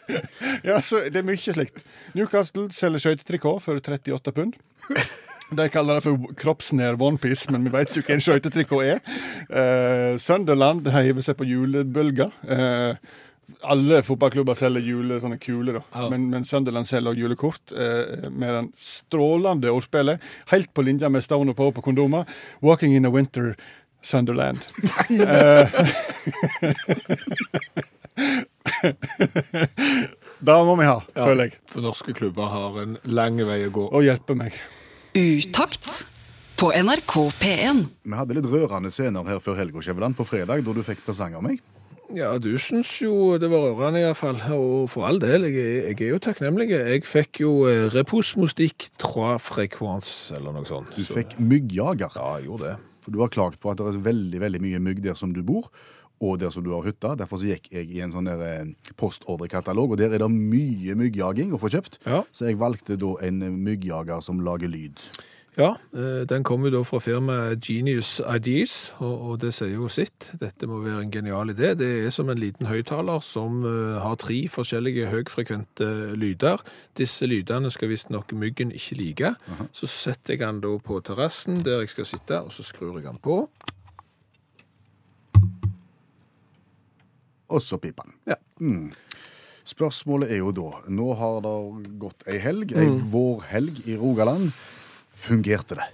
Ja, 0.68 0.80
så 0.80 0.96
Det 0.96 1.16
er 1.16 1.22
mye 1.22 1.36
slikt. 1.36 1.84
Newcastle 2.14 2.72
selger 2.72 2.98
skøytetrikot 2.98 3.62
for 3.62 3.74
38 3.74 4.32
pund. 4.32 4.52
De 5.52 5.68
kaller 5.68 5.94
det 5.98 6.02
for 6.06 6.16
kroppsnær 6.40 6.96
onepiece, 6.96 7.50
men 7.52 7.64
vi 7.64 7.72
vet 7.74 7.96
jo 7.96 8.02
hva 8.02 8.14
en 8.14 8.24
skøytetrikot 8.24 8.84
er. 8.84 8.98
Uh, 9.52 10.18
Sunderland 10.18 10.88
hiver 10.88 11.20
seg 11.20 11.36
på 11.36 11.44
julebølga. 11.44 12.30
Eh, 12.48 12.96
alle 13.60 14.02
fotballklubber 14.06 14.54
selger 14.58 14.82
jule, 14.86 15.20
sånne 15.22 15.38
kuler, 15.42 15.80
da. 15.80 16.08
Men, 16.12 16.30
men 16.32 16.44
Sunderland 16.48 16.86
selger 16.88 17.18
julekort 17.18 17.72
eh, 17.74 18.28
med 18.30 18.50
den 18.58 18.72
strålende 18.80 19.70
ordspillet. 19.72 20.22
Helt 20.52 20.70
på 20.74 20.84
linje 20.86 21.08
med 21.12 21.24
Stone 21.24 21.50
og 21.52 21.58
Poe 21.58 21.72
på 21.76 21.84
kondomer. 21.84 22.24
'Walking 22.62 22.96
in 22.96 23.06
a 23.06 23.10
winter 23.12 23.54
Sunderland'. 24.02 24.62
Det 30.42 30.54
må 30.66 30.76
vi 30.78 30.86
ha, 30.88 30.98
føler 31.14 31.46
jeg. 31.46 31.58
For 31.70 31.84
norske 31.84 32.14
klubber 32.18 32.50
har 32.50 32.78
en 32.82 32.96
lang 33.06 33.38
vei 33.46 33.60
å 33.68 33.74
gå. 33.74 33.84
Og 33.94 34.02
hjelpe 34.06 34.34
meg. 34.38 34.56
Utakt 35.14 35.86
på 36.58 36.72
NRK 36.74 37.14
P1. 37.38 37.84
Vi 38.02 38.18
hadde 38.18 38.36
litt 38.38 38.48
rørende 38.50 38.90
scener 38.94 39.26
her 39.28 39.38
før 39.44 39.60
helga, 39.60 39.82
Skjæveland, 39.84 40.18
på 40.18 40.26
fredag, 40.26 40.64
da 40.66 40.74
du 40.74 40.82
fikk 40.86 41.04
presang 41.06 41.36
av 41.38 41.44
meg. 41.46 41.62
Ja, 42.12 42.34
du 42.36 42.50
syns 42.60 42.90
jo 43.00 43.38
det 43.40 43.48
var 43.48 43.70
rørende 43.70 44.02
iallfall, 44.02 44.36
og 44.52 44.90
for 44.92 45.08
all 45.08 45.20
del, 45.22 45.46
jeg, 45.48 45.84
jeg 45.88 45.96
er 45.96 46.12
jo 46.12 46.20
takknemlig. 46.22 46.68
Jeg 46.74 47.06
fikk 47.08 47.40
jo 47.44 47.52
reposmostikk 47.94 47.96
repos 47.96 48.32
mustikk 48.36 48.88
trois 49.00 49.40
fréquence, 49.40 50.34
eller 50.36 50.52
noe 50.56 50.68
sånt. 50.68 50.92
Du 50.92 51.06
fikk 51.08 51.38
myggjager. 51.40 52.12
Ja, 52.18 52.36
jeg 52.36 52.50
gjorde 52.50 52.72
det. 52.72 52.76
For 53.02 53.14
du 53.14 53.18
har 53.24 53.32
klagt 53.34 53.58
på 53.62 53.72
at 53.72 53.80
det 53.80 53.88
er 53.88 54.04
veldig 54.04 54.44
veldig 54.44 54.62
mye 54.62 54.82
mygg 54.82 55.02
der 55.08 55.16
som 55.18 55.32
du 55.34 55.40
bor, 55.46 55.70
og 56.22 56.38
der 56.38 56.52
som 56.54 56.62
du 56.62 56.70
har 56.74 56.84
hytta. 56.86 57.16
Derfor 57.18 57.40
så 57.40 57.50
gikk 57.50 57.72
jeg 57.72 57.90
i 57.96 58.02
en 58.04 58.12
sånn 58.14 58.28
der 58.28 58.44
eh, 58.46 58.92
postordrekatalog, 59.00 59.94
og 59.94 60.00
der 60.00 60.14
er 60.14 60.22
det 60.22 60.30
mye 60.30 60.94
myggjaging 61.00 61.56
å 61.56 61.60
få 61.62 61.72
kjøpt. 61.72 61.98
Ja. 62.06 62.22
Så 62.30 62.46
jeg 62.50 62.60
valgte 62.60 63.00
da 63.00 63.16
en 63.26 63.42
myggjager 63.64 64.22
som 64.24 64.44
lager 64.44 64.70
lyd. 64.70 65.02
Ja, 65.58 65.74
eh, 65.92 66.22
den 66.24 66.42
kom 66.48 66.64
jo 66.64 66.70
da 66.72 66.80
fra 66.82 66.96
firmaet 67.04 67.60
Genius 67.66 68.22
Ideas, 68.24 68.94
og, 69.04 69.12
og 69.20 69.34
det 69.42 69.50
sier 69.52 69.74
jo 69.74 69.88
sitt. 69.92 70.30
Dette 70.40 70.64
må 70.66 70.78
være 70.80 71.02
en 71.04 71.10
genial 71.12 71.52
idé. 71.52 71.74
Det 71.76 71.90
er 72.06 72.14
som 72.14 72.30
en 72.32 72.40
liten 72.40 72.66
høyttaler 72.70 73.20
som 73.20 73.58
eh, 73.68 73.98
har 74.00 74.16
tre 74.22 74.38
forskjellige 74.48 75.10
høyfrekvente 75.12 75.90
lyder. 76.16 76.64
Disse 76.96 77.28
lydene 77.28 77.68
skal 77.74 77.92
visstnok 77.92 78.32
myggen 78.32 78.72
ikke 78.72 78.96
like. 78.96 79.34
Så 79.76 79.90
setter 79.92 80.38
jeg 80.38 80.40
den 80.46 80.62
da 80.64 80.72
på 80.80 81.02
terrassen 81.04 81.60
der 81.66 81.84
jeg 81.84 81.92
skal 81.92 82.08
sitte, 82.14 82.40
og 82.46 82.52
så 82.56 82.64
skrur 82.64 82.96
jeg 82.96 83.04
den 83.10 83.20
på. 83.20 83.42
Og 87.52 87.60
så 87.60 87.76
piper 87.76 88.08
den. 88.08 88.14
Ja. 88.32 88.40
Mm. 88.64 88.92
Spørsmålet 89.68 90.32
er 90.32 90.40
jo 90.40 90.50
da 90.56 90.70
Nå 90.90 91.12
har 91.20 91.42
det 91.44 91.90
gått 92.00 92.24
ei 92.26 92.38
helg, 92.42 92.72
ei 92.72 92.88
Mm. 92.88 93.02
vårhelg 93.12 93.82
i 93.86 93.96
Rogaland. 94.00 94.48
Fungerte 95.12 95.76
det? 95.78 95.88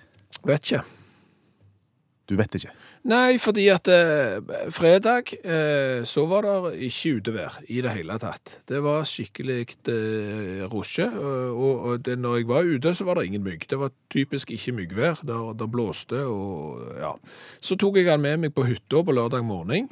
Vet 0.46 0.70
ikke. 0.70 0.82
Du 2.28 2.36
vet 2.38 2.54
ikke. 2.54 2.72
Nei, 3.08 3.38
fordi 3.40 3.62
at 3.72 3.88
eh, 3.88 4.36
fredag 4.74 5.30
eh, 5.40 6.02
så 6.04 6.26
var 6.28 6.44
det 6.44 6.74
ikke 6.90 7.14
utevær 7.16 7.54
i 7.72 7.80
det 7.80 7.94
hele 7.96 8.18
tatt. 8.20 8.58
Det 8.68 8.82
var 8.84 9.06
skikkelig 9.08 9.62
eh, 9.88 10.66
rusje, 10.68 11.06
og, 11.08 11.86
og 11.88 12.02
det, 12.04 12.18
når 12.20 12.42
jeg 12.42 12.48
var 12.50 12.68
ute 12.68 12.92
så 12.98 13.06
var 13.08 13.16
det 13.16 13.30
ingen 13.30 13.46
mygg. 13.46 13.64
Det 13.70 13.78
var 13.80 13.94
typisk 14.12 14.52
ikke 14.52 14.74
myggvær, 14.76 15.22
der, 15.24 15.54
der 15.56 15.70
blåste 15.72 16.20
og 16.28 16.84
ja. 17.00 17.14
Så 17.64 17.78
tok 17.80 17.96
jeg 17.96 18.10
han 18.10 18.20
med 18.20 18.42
meg 18.44 18.52
på 18.56 18.66
hytta 18.68 19.00
på 19.00 19.16
lørdag 19.16 19.46
morgen. 19.46 19.88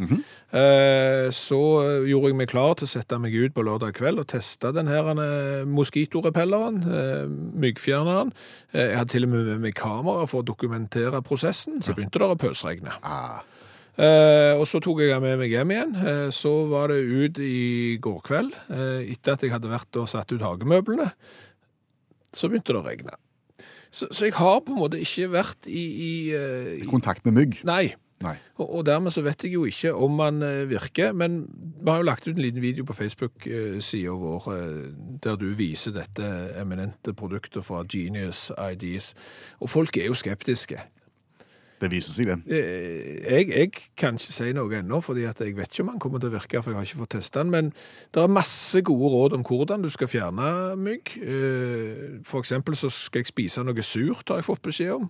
eh, 0.53 1.33
så 1.33 1.63
eh, 1.87 2.11
gjorde 2.11 2.35
jeg 2.35 2.41
meg 2.43 2.53
klar 2.53 2.77
til 2.77 2.85
å 2.85 2.93
sette 2.99 3.21
meg 3.23 3.33
ut 3.33 3.57
på 3.57 3.65
lørdag 3.65 3.97
kveld 3.97 4.21
og 4.21 4.29
teste 4.29 4.75
den 4.77 4.93
her 4.93 5.09
eh, 5.17 5.65
moskitorepelleren, 5.65 6.83
eh, 6.85 7.25
myggfjerneren. 7.65 8.37
Eh, 8.77 8.91
jeg 8.91 9.01
hadde 9.01 9.17
til 9.17 9.25
og 9.25 9.33
med 9.33 9.45
med 9.55 9.65
meg 9.71 9.75
kamera 9.79 10.29
for 10.29 10.45
å 10.45 10.49
dokumentere 10.53 11.25
prosessen, 11.25 11.81
så 11.81 11.97
begynte 11.97 12.21
det 12.21 12.29
å 12.29 12.41
pøsregne. 12.45 13.01
Eh, 13.97 14.53
og 14.61 14.67
så 14.69 14.81
tok 14.85 15.01
jeg 15.01 15.15
den 15.15 15.25
med 15.25 15.39
meg 15.41 15.53
hjem 15.55 15.73
igjen. 15.73 15.95
Eh, 15.97 16.29
så 16.35 16.53
var 16.69 16.93
det 16.93 17.01
ut 17.05 17.41
i 17.41 17.97
går 18.03 18.19
kveld, 18.27 18.57
eh, 18.69 19.07
etter 19.15 19.37
at 19.37 19.45
jeg 19.47 19.55
hadde 19.55 19.73
vært 19.73 20.01
og 20.01 20.11
satt 20.13 20.35
ut 20.35 20.45
hagemøblene. 20.45 21.09
Så 22.37 22.51
begynte 22.53 22.77
det 22.77 22.83
å 22.83 22.85
regne. 22.85 23.17
Så, 23.91 24.11
så 24.13 24.27
jeg 24.29 24.37
har 24.37 24.59
på 24.61 24.75
en 24.75 24.83
måte 24.83 25.01
ikke 25.01 25.31
vært 25.33 25.69
i, 25.71 25.85
i, 26.09 26.11
eh, 26.37 26.75
I 26.77 26.83
i 26.85 26.91
kontakt 26.91 27.25
med 27.25 27.39
mygg? 27.39 27.63
Nei. 27.65 27.95
Nei. 28.25 28.35
Og, 28.57 28.69
og 28.79 28.85
dermed 28.89 29.13
så 29.13 29.21
vet 29.25 29.45
jeg 29.45 29.53
jo 29.53 29.67
ikke 29.69 29.93
om 29.93 30.15
man 30.17 30.41
eh, 30.45 30.65
virker, 30.69 31.13
men 31.17 31.43
vi 31.53 31.91
har 31.91 32.01
jo 32.01 32.09
lagt 32.09 32.25
ut 32.29 32.33
en 32.33 32.43
liten 32.43 32.65
video 32.65 32.87
på 32.89 32.97
Facebook-sida 32.97 34.15
vår 34.17 34.49
eh, 34.55 34.87
der 35.25 35.37
du 35.41 35.51
viser 35.57 35.93
dette 35.97 36.31
eminente 36.57 37.13
produktet 37.17 37.65
fra 37.65 37.83
Genius 37.85 38.49
Ideas. 38.57 39.13
Og 39.61 39.73
folk 39.73 39.97
er 40.01 40.09
jo 40.09 40.17
skeptiske. 40.17 40.81
Det 41.81 41.91
viser 41.93 42.15
seg, 42.17 42.31
det. 42.31 42.37
Eh, 42.57 43.27
Jeg, 43.27 43.49
jeg 43.53 43.71
kan 44.01 44.17
ikke 44.17 44.33
si 44.33 44.53
noe 44.57 44.79
ennå, 44.79 45.03
fordi 45.05 45.27
jeg 45.27 45.57
vet 45.59 45.69
ikke 45.69 45.85
om 45.85 45.91
han 45.93 46.01
kommer 46.01 46.23
til 46.23 46.31
å 46.31 46.37
virke, 46.39 46.63
for 46.63 46.73
jeg 46.73 46.79
har 46.79 46.89
ikke 46.89 47.03
fått 47.03 47.15
testa 47.19 47.43
den. 47.43 47.53
Men 47.53 47.69
det 48.17 48.23
er 48.23 48.33
masse 48.33 48.81
gode 48.87 49.11
råd 49.13 49.37
om 49.37 49.45
hvordan 49.45 49.85
du 49.85 49.91
skal 49.93 50.09
fjerne 50.09 50.49
mygg. 50.81 51.13
Eh, 51.21 52.17
For 52.25 52.41
eksempel 52.41 52.79
så 52.81 52.89
skal 52.93 53.25
jeg 53.25 53.33
spise 53.35 53.65
noe 53.67 53.85
surt, 53.85 54.25
har 54.33 54.41
jeg 54.41 54.49
fått 54.49 54.65
beskjed 54.65 54.95
om. 54.97 55.09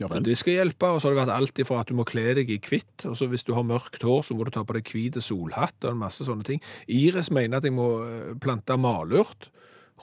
Ja. 0.00 0.08
Det 0.08 0.32
skal 0.40 0.54
hjelpe, 0.56 0.88
og 0.88 1.02
så 1.02 1.10
har 1.10 1.12
det 1.12 1.20
vært 1.26 1.36
alt 1.36 1.58
ifra 1.60 1.82
at 1.82 1.90
du 1.92 1.94
må 1.98 2.06
kle 2.08 2.30
deg 2.38 2.48
i 2.48 2.56
hvitt, 2.56 3.04
og 3.04 3.18
så 3.20 3.26
hvis 3.28 3.44
du 3.44 3.52
har 3.52 3.66
mørkt 3.68 4.00
hår, 4.00 4.22
så 4.24 4.32
må 4.32 4.46
du 4.48 4.50
ta 4.54 4.62
på 4.64 4.72
deg 4.78 4.88
hvit 4.88 5.18
solhatt 5.20 5.84
og 5.84 5.92
en 5.92 6.00
masse 6.00 6.24
sånne 6.24 6.46
ting. 6.48 6.62
Iris 6.88 7.28
mener 7.28 7.60
at 7.60 7.68
jeg 7.68 7.76
må 7.76 7.90
eh, 8.06 8.30
plante 8.40 8.78
malurt 8.80 9.50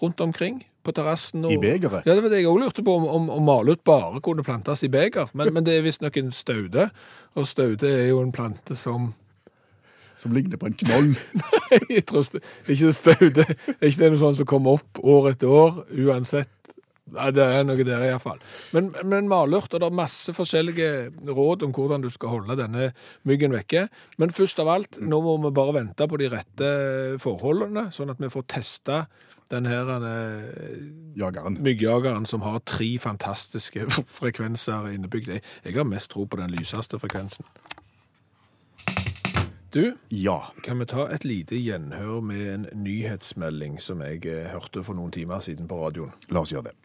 rundt 0.01 0.21
omkring 0.21 0.63
på 0.83 0.91
terrassen. 0.95 1.45
og- 1.45 1.51
I 1.51 1.57
begeret? 1.57 2.05
Ja, 2.05 2.15
det 2.15 2.23
var 2.23 2.29
det 2.29 2.37
jeg 2.41 2.47
også 2.47 2.63
lurte 2.63 2.83
på, 2.83 2.95
om, 2.95 3.07
om, 3.07 3.29
om 3.29 3.43
malurt 3.43 3.83
bare 3.83 4.21
kunne 4.21 4.43
plantes 4.43 4.83
i 4.83 4.87
beger. 4.87 5.29
Men, 5.33 5.53
men 5.53 5.65
det 5.65 5.77
er 5.77 5.81
visstnok 5.85 6.17
en 6.17 6.31
staude, 6.31 6.89
og 7.35 7.47
staude 7.47 7.83
er 7.89 8.07
jo 8.09 8.21
en 8.21 8.31
plante 8.31 8.75
som 8.75 9.13
Som 10.17 10.31
ligner 10.33 10.57
på 10.57 10.65
en 10.65 10.73
knoll. 10.73 11.11
jeg 11.93 12.05
tror 12.09 12.23
ikke 12.67 12.93
staude. 12.93 13.43
Er 13.81 13.85
ikke 13.85 13.99
det 14.01 14.07
noe 14.11 14.17
sånt 14.19 14.37
som 14.39 14.47
kommer 14.49 14.79
opp 14.79 14.97
år 15.03 15.27
etter 15.29 15.47
år, 15.47 15.83
uansett? 15.93 16.49
Nei, 17.15 17.29
det 17.31 17.43
er 17.45 17.63
noe 17.63 17.83
der 17.87 18.01
iallfall. 18.09 18.39
Men, 18.75 18.89
men 19.07 19.29
malurt, 19.31 19.71
og 19.73 19.79
det 19.79 19.87
er 19.87 19.95
masse 19.95 20.33
forskjellige 20.35 20.89
råd 21.31 21.63
om 21.63 21.71
hvordan 21.71 22.03
du 22.03 22.09
skal 22.11 22.33
holde 22.33 22.57
denne 22.59 22.89
myggen 23.23 23.53
vekke. 23.55 23.85
Men 24.19 24.33
først 24.35 24.59
av 24.59 24.67
alt, 24.73 24.99
nå 24.99 25.21
må 25.23 25.37
vi 25.45 25.53
bare 25.55 25.77
vente 25.77 26.07
på 26.11 26.19
de 26.19 26.27
rette 26.33 26.71
forholdene, 27.23 27.87
sånn 27.95 28.11
at 28.11 28.19
vi 28.19 28.27
får 28.33 28.43
testa 28.51 29.05
den 29.47 29.63
her 29.71 29.87
eh, 30.03 30.81
Jageren. 31.15 31.55
myggjageren 31.63 32.25
som 32.27 32.43
har 32.43 32.59
tre 32.67 32.89
fantastiske 32.99 33.87
frekvenser 34.19 34.89
innebygd. 34.91 35.31
Jeg- 35.37 35.43
Jeg 35.63 35.75
har 35.79 35.87
mest 35.87 36.11
tro 36.11 36.25
på 36.27 36.37
den 36.41 36.51
lyseste 36.51 36.99
frekvensen. 36.99 37.45
Du, 39.71 39.93
Ja. 40.09 40.51
kan 40.63 40.79
vi 40.79 40.85
ta 40.85 41.05
et 41.07 41.23
lite 41.25 41.55
gjenhør 41.55 42.21
med 42.23 42.47
en 42.53 42.67
nyhetsmelding 42.83 43.79
som 43.81 43.99
jeg 44.01 44.25
eh, 44.25 44.47
hørte 44.51 44.83
for 44.83 44.95
noen 44.95 45.11
timer 45.11 45.39
siden 45.43 45.67
på 45.67 45.79
radioen? 45.79 46.11
La 46.31 46.39
oss 46.41 46.51
gjøre 46.51 46.69
det. 46.71 46.75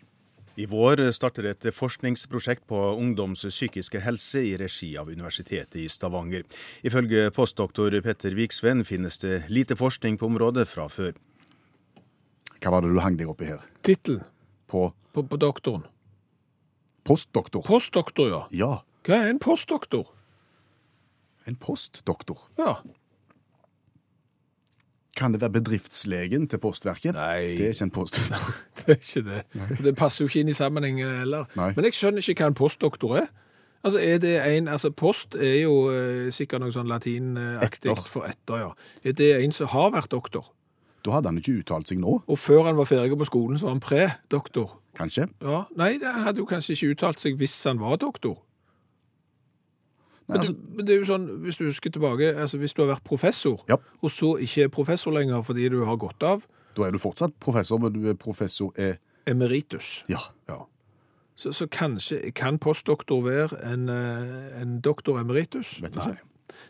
I 0.60 0.66
vår 0.68 1.00
starter 1.16 1.46
et 1.48 1.66
forskningsprosjekt 1.72 2.66
på 2.68 2.78
ungdoms 3.00 3.44
psykiske 3.48 4.02
helse 4.04 4.42
i 4.44 4.52
regi 4.60 4.90
av 5.00 5.08
Universitetet 5.08 5.78
i 5.80 5.86
Stavanger. 5.88 6.44
Ifølge 6.84 7.30
postdoktor 7.32 7.94
Petter 8.04 8.36
Viksven 8.36 8.84
finnes 8.84 9.16
det 9.22 9.46
lite 9.48 9.78
forskning 9.80 10.18
på 10.20 10.28
området 10.28 10.66
fra 10.68 10.88
før. 10.92 11.14
Hva 12.60 12.74
var 12.74 12.84
det 12.84 12.92
du 12.92 13.00
hang 13.00 13.16
deg 13.18 13.30
opp 13.32 13.40
i 13.42 13.48
her? 13.48 13.64
Tittelen 13.82 14.26
På 14.68 14.92
på, 15.12 15.24
på 15.28 15.36
doktoren. 15.36 15.82
postdoktor? 17.04 17.64
Postdoktor, 17.66 18.28
ja. 18.30 18.42
Ja. 18.52 18.72
Hva 19.04 19.18
er 19.24 19.32
en 19.32 19.40
postdoktor? 19.42 20.06
En 21.48 21.56
postdoktor. 21.56 22.38
Ja. 22.60 22.78
Kan 25.22 25.34
det 25.36 25.40
være 25.44 25.54
bedriftslegen 25.60 26.48
til 26.50 26.58
Postverket? 26.62 27.14
Nei. 27.14 27.54
Det 27.58 27.68
er 27.68 27.76
ikke 27.76 27.86
en 27.86 27.94
post. 27.94 28.18
Det 28.82 28.96
er 28.96 28.98
ikke 28.98 29.22
det. 29.28 29.42
Det 29.86 29.92
passer 29.98 30.24
jo 30.24 30.28
ikke 30.32 30.40
inn 30.42 30.50
i 30.50 30.56
sammenhengen 30.58 31.12
heller. 31.20 31.44
Nei. 31.54 31.68
Men 31.76 31.86
jeg 31.86 31.94
skjønner 31.94 32.24
ikke 32.24 32.42
hva 32.42 32.50
en 32.50 32.56
postdoktor 32.58 33.14
er. 33.20 33.28
Altså, 33.84 33.98
er 34.02 34.18
det 34.22 34.32
en, 34.46 34.68
altså 34.70 34.90
Post 34.94 35.34
er 35.34 35.56
jo 35.64 35.72
eh, 35.90 36.28
sikkert 36.34 36.62
noe 36.62 36.70
sånn 36.74 36.86
latinaktig 36.90 37.90
Etter. 37.90 38.02
for 38.10 38.26
etter, 38.28 38.60
ja. 38.62 38.68
Er 39.06 39.14
det 39.18 39.30
en 39.42 39.54
som 39.54 39.70
har 39.72 39.90
vært 39.94 40.10
doktor? 40.14 40.50
Da 41.02 41.16
hadde 41.16 41.32
han 41.32 41.38
ikke 41.40 41.56
uttalt 41.64 41.90
seg 41.90 41.98
nå, 41.98 42.20
Og 42.30 42.38
før 42.38 42.68
han 42.68 42.76
var 42.78 42.86
ferdig 42.86 43.16
på 43.18 43.26
skolen, 43.26 43.58
så 43.58 43.66
var 43.66 43.74
han 43.74 43.82
pre-doktor. 43.82 44.76
kanskje? 44.98 45.26
Ja, 45.42 45.64
Nei, 45.78 45.96
han 46.02 46.26
hadde 46.28 46.38
jo 46.42 46.46
kanskje 46.46 46.76
ikke 46.76 46.92
uttalt 46.94 47.22
seg 47.22 47.38
hvis 47.42 47.56
han 47.66 47.80
var 47.82 47.98
doktor. 47.98 48.38
Nei, 50.28 50.36
Men, 50.36 50.38
altså, 50.40 50.52
det, 50.52 50.76
men 50.76 50.86
det 50.86 50.94
er 50.94 50.98
jo 51.00 51.06
sånn, 51.08 51.24
hvis 51.42 51.56
du 51.58 51.64
husker 51.66 51.90
tilbake, 51.90 52.28
altså 52.38 52.58
hvis 52.62 52.72
du 52.76 52.82
har 52.84 52.92
vært 52.94 53.04
professor, 53.04 53.62
Ja. 53.68 53.76
og 54.02 54.10
så 54.10 54.36
ikke 54.38 54.64
er 54.64 54.68
professor 54.68 55.12
lenger 55.12 55.42
fordi 55.42 55.68
du 55.68 55.80
har 55.84 55.96
gått 55.96 56.22
av, 56.22 56.42
da 56.76 56.86
er 56.86 56.92
du 56.94 56.98
fortsatt 57.02 57.34
professor, 57.40 57.78
men 57.82 57.92
du 57.92 58.06
er 58.08 58.14
professor 58.14 58.70
er 58.80 58.94
emeritus. 59.26 60.04
Ja. 60.08 60.18
Ja. 60.48 60.62
Så, 61.36 61.52
så 61.52 61.66
kanskje 61.66 62.30
kan 62.36 62.58
postdoktor 62.58 63.22
være 63.26 63.58
en, 63.72 63.88
eh, 63.88 64.62
en 64.62 64.80
doktor 64.80 65.18
emeritus? 65.20 65.80
Vet 65.82 65.96
ikke. 65.96 66.14
Nei. 66.14 66.18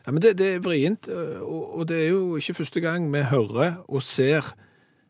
Ja, 0.07 0.13
men 0.13 0.23
det, 0.23 0.37
det 0.39 0.49
er 0.55 0.61
vrient, 0.63 1.09
eh, 1.09 1.41
og, 1.43 1.79
og 1.79 1.89
det 1.89 1.97
er 2.07 2.09
jo 2.13 2.37
ikke 2.39 2.55
første 2.55 2.81
gang 2.81 3.09
vi 3.13 3.23
hører 3.31 3.77
og 3.89 4.03
ser 4.03 4.55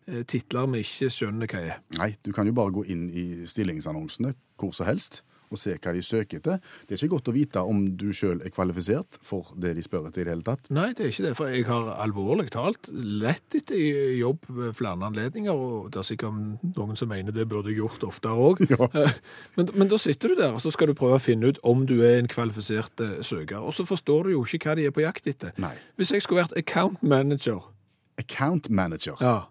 eh, 0.08 0.22
titler 0.28 0.66
vi 0.72 0.80
ikke 0.84 1.11
skjønner 1.12 1.46
hva 1.52 1.61
er. 1.72 1.80
Nei, 1.99 2.14
du 2.25 2.32
kan 2.32 2.46
jo 2.49 2.52
bare 2.56 2.72
gå 2.75 2.84
inn 2.92 3.06
i 3.11 3.46
stillingsannonsene 3.46 4.34
hvor 4.61 4.72
som 4.76 4.87
helst 4.88 5.22
og 5.52 5.61
se 5.61 5.76
hva 5.76 5.92
de 5.94 6.02
søker 6.04 6.40
etter. 6.40 6.59
Det 6.88 6.97
er 6.97 7.02
ikke 7.02 7.14
godt 7.16 7.30
å 7.30 7.35
vite 7.37 7.62
om 7.68 7.82
du 8.00 8.09
sjøl 8.16 8.40
er 8.42 8.52
kvalifisert 8.54 9.18
for 9.23 9.52
det 9.61 9.75
de 9.76 9.85
spør 9.85 10.09
etter 10.09 10.23
i 10.23 10.26
det 10.26 10.35
hele 10.35 10.47
tatt. 10.47 10.71
Nei, 10.73 10.88
det 10.97 11.04
er 11.06 11.12
ikke 11.12 11.26
det, 11.28 11.35
for 11.38 11.52
jeg 11.52 11.66
har 11.68 11.90
alvorlig 12.02 12.49
talt 12.54 12.88
lett 12.92 13.59
etter 13.59 13.78
jobb 14.18 14.49
ved 14.49 14.75
flere 14.78 15.09
anledninger, 15.09 15.52
og 15.52 15.90
det 15.92 16.00
er 16.02 16.09
sikkert 16.09 16.64
noen 16.76 16.99
som 16.99 17.11
mener 17.12 17.35
det 17.37 17.47
burde 17.50 17.73
jeg 17.73 17.80
gjort 17.82 18.06
oftere 18.09 18.37
òg. 18.49 18.64
Men, 19.56 19.68
men 19.76 19.88
da 19.90 19.99
sitter 20.00 20.32
du 20.32 20.38
der, 20.38 20.54
og 20.56 20.62
så 20.64 20.71
skal 20.73 20.88
du 20.88 20.94
prøve 20.97 21.18
å 21.18 21.23
finne 21.23 21.50
ut 21.52 21.59
om 21.68 21.82
du 21.88 21.99
er 22.00 22.18
en 22.18 22.28
kvalifisert 22.30 23.00
eh, 23.04 23.18
søker, 23.26 23.61
og 23.61 23.75
så 23.76 23.85
forstår 23.88 24.28
du 24.28 24.35
jo 24.37 24.44
ikke 24.47 24.71
hva 24.71 24.76
de 24.78 24.87
er 24.88 24.94
på 24.94 25.02
jakt 25.04 25.26
etter. 25.28 25.52
Nei. 25.61 25.75
Hvis 26.00 26.12
jeg 26.14 26.25
skulle 26.25 26.44
vært 26.44 26.56
account 26.58 27.02
manager, 27.02 27.69
Account 28.21 28.69
manager. 28.71 29.17
ja, 29.21 29.47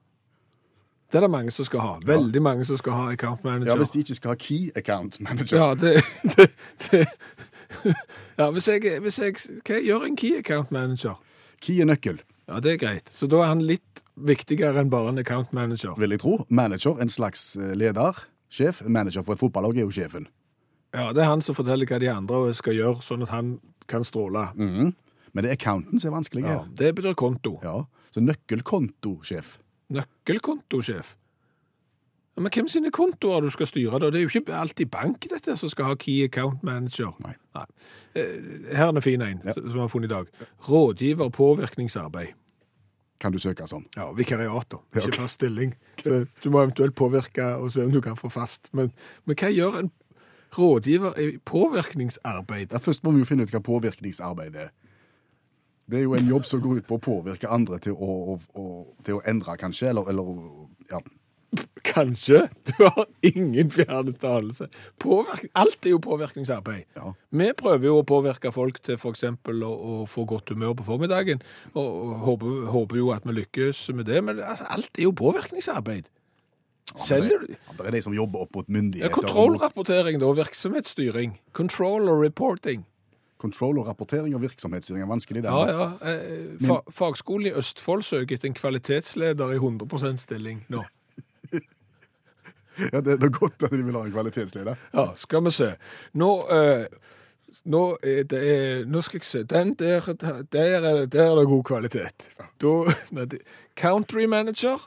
det 1.12 1.18
er 1.20 1.26
det 1.26 1.30
mange 1.32 1.52
som 1.52 1.66
skal 1.68 1.80
ha. 1.84 1.94
Veldig 2.06 2.42
mange 2.42 2.66
som 2.66 2.78
skal 2.80 2.94
ha 2.94 3.12
account 3.12 3.44
manager. 3.44 3.72
Ja, 3.74 3.78
Hvis 3.78 3.90
de 3.90 4.00
ikke 4.00 4.16
skal 4.16 4.30
ha 4.30 4.36
key 4.40 4.70
account 4.76 5.20
manager. 5.22 5.58
Ja, 5.58 5.74
det, 5.76 6.04
det, 6.38 6.50
det. 6.92 7.06
ja 8.40 8.50
hvis, 8.52 8.68
jeg, 8.68 9.00
hvis 9.02 9.20
jeg 9.20 9.36
Hva 9.68 9.80
gjør 9.84 10.06
en 10.08 10.16
key 10.16 10.38
account 10.40 10.72
manager? 10.72 11.20
Key 11.62 11.82
er 11.82 11.86
nøkkel, 11.86 12.22
Ja, 12.48 12.60
det 12.60 12.74
er 12.74 12.78
greit. 12.78 13.10
Så 13.14 13.28
da 13.28 13.44
er 13.44 13.52
han 13.54 13.62
litt 13.64 14.02
viktigere 14.16 14.82
enn 14.82 14.90
bare 14.92 15.10
en 15.14 15.20
account 15.22 15.54
manager. 15.54 15.94
vil 15.98 16.12
jeg 16.12 16.20
tro. 16.20 16.46
Manager, 16.50 16.98
en 17.02 17.10
slags 17.10 17.56
eh, 17.58 17.76
leder. 17.76 18.18
Sjef. 18.52 18.82
Manager 18.88 19.24
for 19.24 19.34
et 19.34 19.40
fotballag 19.40 19.78
er 19.78 19.86
jo 19.86 19.92
sjefen. 19.92 20.28
Ja, 20.94 21.14
det 21.16 21.24
er 21.24 21.30
han 21.30 21.42
som 21.42 21.56
forteller 21.56 21.88
hva 21.88 22.00
de 22.04 22.10
andre 22.12 22.54
skal 22.58 22.76
gjøre, 22.76 23.00
sånn 23.06 23.24
at 23.24 23.32
han 23.32 23.60
kan 23.88 24.04
stråle. 24.04 24.50
Mhm. 24.56 24.94
Men 25.32 25.46
det 25.46 25.52
er 25.54 25.56
accounten 25.56 26.00
som 26.00 26.12
er 26.12 26.18
vanskelig 26.18 26.44
Ja, 26.44 26.58
det 26.76 26.90
betyr 26.98 27.14
konto. 27.16 27.54
Ja. 27.64 27.86
Så 28.12 28.20
nøkkelkontosjef. 28.20 29.54
Nøkkelkontosjef. 29.92 31.16
Ja, 32.36 32.42
Men 32.42 32.52
hvem 32.56 32.68
sine 32.72 32.92
kontoer 32.96 33.42
du 33.44 33.50
skal 33.52 33.68
styre 33.68 34.00
da? 34.00 34.10
Det 34.12 34.22
er 34.22 34.26
jo 34.26 34.32
ikke 34.32 34.56
alltid 34.56 34.92
bank 34.92 35.28
dette 35.30 35.56
som 35.60 35.70
skal 35.70 35.92
ha 35.92 35.96
key 36.00 36.24
account 36.24 36.64
manager. 36.64 37.12
Nei. 37.26 37.34
Nei. 37.56 37.66
Her 38.72 38.88
er 38.88 38.96
en 38.96 39.04
fin 39.04 39.22
en, 39.22 39.42
som 39.54 39.68
vi 39.68 39.80
har 39.80 39.92
funnet 39.92 40.12
i 40.12 40.14
dag. 40.14 40.30
Rådgiver 40.70 41.30
påvirkningsarbeid. 41.30 42.38
Kan 43.22 43.36
du 43.36 43.38
søke 43.38 43.68
sånn? 43.70 43.84
Ja, 43.94 44.08
vikariat 44.18 44.72
da. 44.72 44.80
Ikke 44.96 45.12
okay. 45.12 45.20
fast 45.22 45.38
stilling. 45.38 45.76
Så 46.04 46.24
du 46.42 46.50
må 46.50 46.64
eventuelt 46.64 46.96
påvirke 46.98 47.52
og 47.60 47.70
se 47.74 47.86
om 47.86 47.92
du 47.94 48.02
kan 48.02 48.18
få 48.18 48.32
fast. 48.34 48.72
Men, 48.74 48.90
men 49.30 49.38
hva 49.38 49.52
gjør 49.54 49.78
en 49.84 49.92
rådgiver 50.58 51.20
i 51.22 51.28
påvirkningsarbeid? 51.46 52.72
Ja, 52.74 52.82
først 52.82 53.06
må 53.06 53.14
vi 53.14 53.22
jo 53.22 53.30
finne 53.30 53.46
ut 53.46 53.54
hva 53.54 53.62
påvirkningsarbeid 53.68 54.58
er. 54.58 54.72
Det 55.90 56.00
er 56.00 56.06
jo 56.06 56.14
en 56.16 56.30
jobb 56.30 56.46
som 56.48 56.62
går 56.64 56.82
ut 56.82 56.88
på 56.88 57.00
å 57.00 57.04
påvirke 57.04 57.50
andre 57.52 57.80
til 57.84 57.98
å, 57.98 58.12
å, 58.34 58.38
å, 58.60 58.68
til 59.06 59.18
å 59.18 59.26
endre, 59.28 59.58
kanskje, 59.60 59.90
eller, 59.92 60.12
eller 60.12 60.38
ja. 60.92 61.02
Kanskje. 61.84 62.46
Du 62.70 62.86
har 62.86 63.06
ingen 63.28 63.72
fjerneste 63.74 64.30
anelse. 64.30 64.68
Alt 65.54 65.86
er 65.86 65.92
jo 65.92 66.00
påvirkningsarbeid. 66.00 66.86
Ja. 66.96 67.12
Vi 67.36 67.50
prøver 67.60 67.90
jo 67.90 67.98
å 68.00 68.06
påvirke 68.08 68.54
folk 68.56 68.80
til 68.86 68.96
f.eks. 68.96 69.26
Å, 69.28 69.74
å 69.74 69.98
få 70.08 70.24
godt 70.30 70.54
humør 70.54 70.78
på 70.80 70.88
formiddagen, 70.88 71.44
og, 71.74 72.16
håper, 72.24 72.64
håper 72.72 73.02
jo 73.02 73.12
at 73.16 73.28
vi 73.28 73.36
lykkes 73.42 73.84
med 73.98 74.08
det. 74.08 74.24
Men 74.24 74.40
altså, 74.40 74.70
alt 74.72 74.96
er 74.96 75.10
jo 75.10 75.16
påvirkningsarbeid. 75.18 76.08
Ja, 76.92 77.20
Det 77.24 77.86
er 77.88 77.96
de 77.96 78.02
som 78.04 78.16
jobber 78.16 78.46
opp 78.46 78.56
mot 78.56 78.68
ja, 78.68 78.74
myndigheter. 78.76 79.14
Kontrollrapportering, 79.16 80.20
da. 80.20 80.32
Virksomhetsstyring. 80.36 81.38
Control 81.56 82.10
og 82.12 82.24
reporting. 82.24 82.84
Kontroll 83.42 83.80
og 83.82 83.88
rapportering 83.90 84.36
og 84.38 84.44
virksomhetsstyring 84.46 85.02
er 85.02 85.10
vanskelig. 85.10 85.42
Ja, 85.48 85.62
ja. 85.68 85.86
Eh, 86.14 86.58
fa 86.68 86.80
Fagskolen 86.94 87.50
i 87.50 87.54
Østfold 87.58 88.04
søker 88.06 88.38
etter 88.38 88.52
en 88.52 88.58
kvalitetsleder 88.58 89.56
i 89.56 89.60
100% 89.62 90.22
stilling 90.22 90.62
nå. 90.70 90.84
Ja, 92.92 93.02
det 93.04 93.14
er 93.18 93.20
noe 93.20 93.34
godt 93.36 93.66
at 93.68 93.74
de 93.76 93.82
vil 93.84 93.98
ha 93.98 94.06
en 94.08 94.14
kvalitetsleder. 94.14 94.78
Ja, 94.96 95.10
skal 95.20 95.44
vi 95.46 95.52
se. 95.54 95.68
Nå, 96.18 96.30
eh, 96.56 96.86
nå, 97.70 97.82
er 98.00 98.24
det, 98.32 98.44
nå 98.90 99.02
skal 99.06 99.20
jeg 99.20 99.28
se. 99.28 99.42
Den 99.52 99.74
der, 99.78 100.08
der, 100.16 100.40
er, 100.80 100.86
det- 101.02 101.12
der 101.14 101.26
er 101.34 101.36
det 101.42 101.48
god 101.52 101.64
kvalitet. 101.68 102.30
Da, 102.64 103.26
det, 103.26 103.42
country 103.78 104.26
manager. 104.32 104.80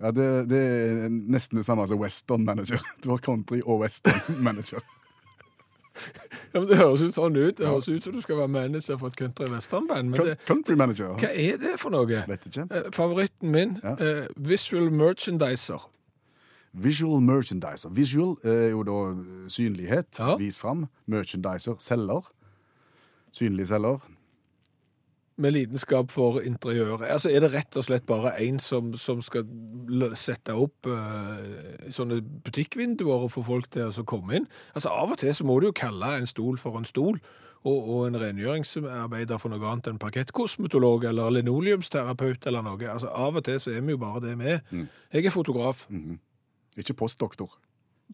Ja, 0.00 0.10
det, 0.14 0.28
det 0.48 0.62
er 0.62 1.08
nesten 1.10 1.58
det 1.58 1.66
samme 1.66 1.86
som 1.90 1.98
western 2.00 2.44
manager. 2.46 2.78
Det 3.02 3.10
var 3.10 3.18
country 3.24 3.58
og 3.64 3.80
western 3.82 4.38
manager. 4.44 4.80
Ja, 6.54 6.60
men 6.60 6.68
det 6.70 6.76
høres 6.78 7.02
ut 7.02 7.14
sånn 7.16 7.36
ut. 7.36 7.56
Det 7.58 7.66
høres 7.66 7.88
ut 7.88 8.02
som 8.04 8.12
du 8.12 8.20
skal 8.24 8.36
være 8.40 8.48
manager 8.48 8.96
for 9.00 9.08
et 9.12 9.16
country 9.18 9.48
western-band. 9.52 10.10
Men 10.12 10.20
det, 10.30 10.36
Country 10.46 10.74
manager. 10.78 11.14
hva 11.20 11.28
er 11.32 11.56
det 11.60 11.74
for 11.80 11.90
noe? 11.94 12.06
Vet 12.28 12.46
ikke. 12.50 12.66
Eh, 12.70 12.90
Favoritten 12.96 13.50
min, 13.52 13.76
Ja. 13.84 13.92
eh, 14.00 14.26
visual 14.36 14.90
merchandiser. 14.90 15.84
Visual 16.76 17.20
merchandiser. 17.24 17.88
Visual 17.96 18.36
er 18.44 18.70
jo 18.70 18.82
da 18.84 18.96
synlighet. 19.48 20.18
Ja. 20.18 20.36
Vis 20.36 20.58
fram. 20.60 20.86
Merchandiser. 21.08 21.76
Selger. 21.80 22.28
Synlig 23.32 23.66
selger. 23.68 24.00
Med 25.36 25.52
lidenskap 25.52 26.10
for 26.10 26.40
interiøret. 26.40 27.08
Altså, 27.12 27.30
er 27.30 27.40
det 27.44 27.52
rett 27.52 27.76
og 27.76 27.84
slett 27.84 28.06
bare 28.08 28.32
én 28.40 28.58
som, 28.62 28.94
som 28.96 29.20
skal 29.22 29.44
sette 30.16 30.54
opp 30.56 30.88
uh, 30.88 31.90
sånne 31.92 32.22
butikkvinduer 32.46 33.26
og 33.26 33.32
få 33.34 33.44
folk 33.46 33.68
til 33.74 33.92
å 33.92 34.06
komme 34.08 34.40
inn? 34.40 34.46
Altså, 34.74 34.92
Av 34.94 35.12
og 35.12 35.18
til 35.20 35.34
så 35.36 35.44
må 35.44 35.58
du 35.60 35.68
jo 35.68 35.76
kalle 35.76 36.14
en 36.16 36.30
stol 36.30 36.56
for 36.60 36.78
en 36.80 36.88
stol, 36.88 37.20
og, 37.66 37.76
og 37.90 38.06
en 38.06 38.18
rengjøringsarbeider 38.20 39.40
for 39.42 39.52
noe 39.52 39.68
annet 39.68 39.90
enn 39.90 40.00
parkettkosmetolog 40.00 41.04
eller 41.10 41.34
linoleumsterapeut 41.34 42.46
eller 42.46 42.64
noe. 42.64 42.80
Altså, 42.88 43.10
Av 43.10 43.36
og 43.36 43.44
til 43.44 43.60
så 43.60 43.74
er 43.74 43.84
vi 43.84 43.96
jo 43.96 44.00
bare 44.00 44.22
det 44.24 44.36
vi 44.40 44.54
er. 44.54 44.62
Jeg 45.12 45.26
er 45.26 45.34
fotograf. 45.34 45.86
Ikke 46.78 46.94
postdoktor. 46.94 47.58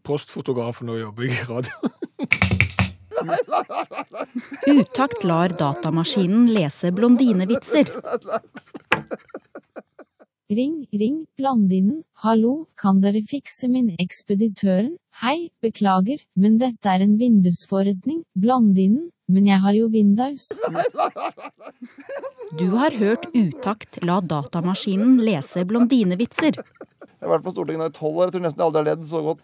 Postfotograf, 0.03 0.81
nå 0.81 0.97
jobber 0.97 1.29
jeg 1.29 1.43
i 1.43 1.49
radio. 1.51 2.59
Utakt 4.67 5.23
lar 5.23 5.55
datamaskinen 5.59 6.47
lese 6.53 6.91
blondinevitser. 6.95 7.89
Ring, 10.53 10.85
ring, 10.91 11.25
blondinen, 11.37 12.03
Hallo, 12.21 12.67
kan 12.77 12.99
dere 13.01 13.23
fikse 13.25 13.69
min 13.71 13.89
ekspeditøren? 13.99 14.91
Hei, 15.23 15.49
beklager, 15.63 16.19
men 16.35 16.59
dette 16.61 16.91
er 16.91 17.01
en 17.05 17.15
vindusforretning. 17.17 18.21
Blandinen, 18.37 19.07
men 19.31 19.47
jeg 19.49 19.63
har 19.63 19.73
jo 19.77 19.87
Windows. 19.89 20.51
Du 22.59 22.67
har 22.75 22.93
hørt 22.99 23.25
Utakt 23.33 23.97
la 24.05 24.19
datamaskinen 24.21 25.17
lese 25.25 25.63
blondinevitser. 25.65 26.59
Jeg 26.59 27.25
har 27.25 27.31
vært 27.37 27.45
på 27.47 27.53
Stortinget 27.55 27.81
nå 27.81 27.87
i 27.89 27.95
tolv 27.95 28.17
år. 28.19 28.27
Jeg 28.27 28.35
tror 28.35 28.43
nesten 28.43 28.61
jeg 28.61 28.67
aldri 28.67 28.81
har 28.83 28.89
ledd 28.91 29.07
så 29.09 29.23
godt. 29.23 29.41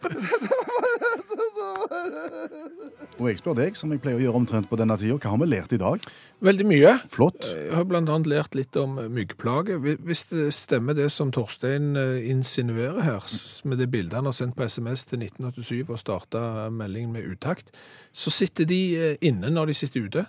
Og 3.19 3.27
jeg 3.27 3.39
spør 3.41 3.55
deg, 3.57 3.75
som 3.75 3.91
jeg 3.91 3.99
pleier 4.03 4.19
å 4.19 4.21
gjøre 4.23 4.39
omtrent 4.39 4.69
på 4.69 4.77
denne 4.79 4.95
tida, 4.99 5.17
hva 5.19 5.33
har 5.33 5.39
vi 5.41 5.47
lært 5.49 5.73
i 5.75 5.79
dag? 5.81 6.03
Veldig 6.45 6.67
mye. 6.69 6.93
Flott. 7.11 7.47
Jeg 7.49 7.73
har 7.75 7.95
annet 7.97 8.29
lært 8.31 8.55
litt 8.55 8.77
om 8.79 8.95
myggplage. 9.11 9.75
Hvis 9.81 10.23
det 10.29 10.45
stemmer 10.55 10.95
det 10.95 11.09
som 11.11 11.33
Torstein 11.35 11.97
eh, 11.99 12.29
insinuerer 12.31 13.01
her, 13.03 13.25
med 13.67 13.81
det 13.81 13.89
bildet 13.91 14.19
han 14.21 14.29
har 14.29 14.37
sendt 14.37 14.55
på 14.55 14.67
SMS 14.69 15.03
til 15.09 15.25
1987 15.25 15.89
og 15.89 15.99
starta 15.99 16.43
meldingen 16.71 17.11
med 17.17 17.27
utakt, 17.27 17.73
så 18.15 18.31
sitter 18.31 18.69
de 18.69 18.81
eh, 18.95 19.17
inne 19.25 19.51
når 19.51 19.73
de 19.73 19.79
sitter 19.81 20.05
ute. 20.07 20.25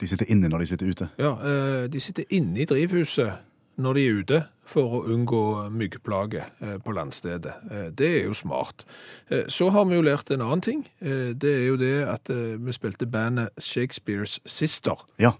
De 0.00 0.08
sitter 0.08 0.32
inne 0.32 0.48
når 0.48 0.64
de 0.64 0.72
sitter 0.72 0.90
ute. 0.90 1.10
Ja, 1.20 1.36
eh, 1.36 1.84
de 1.92 2.02
sitter 2.02 2.26
inne 2.34 2.64
i 2.64 2.66
drivhuset 2.66 3.49
når 3.80 3.94
de 3.98 4.04
er 4.06 4.18
ute 4.20 4.40
for 4.70 4.92
å 5.00 5.02
unngå 5.10 5.40
myggplage 5.74 6.44
eh, 6.62 6.76
på 6.84 6.92
landstedet. 6.94 7.52
Eh, 7.70 7.88
Det 7.96 8.10
er 8.20 8.24
jo 8.28 8.34
smart. 8.34 8.84
Eh, 9.30 9.48
Så 9.48 9.70
har 9.74 9.84
vi 9.88 9.96
jo 9.96 10.02
lært 10.02 10.30
en 10.30 10.40
annen 10.44 10.60
ting. 10.62 10.84
Det 11.00 11.44
er 11.56 11.66
jo 11.66 11.76
det 11.76 12.04
at 12.08 12.28
vi 12.30 12.72
spilte 12.72 13.06
bandet 13.10 13.48
Shakespeares 13.58 14.38
Sister 14.46 14.94
Ja. 15.18 15.32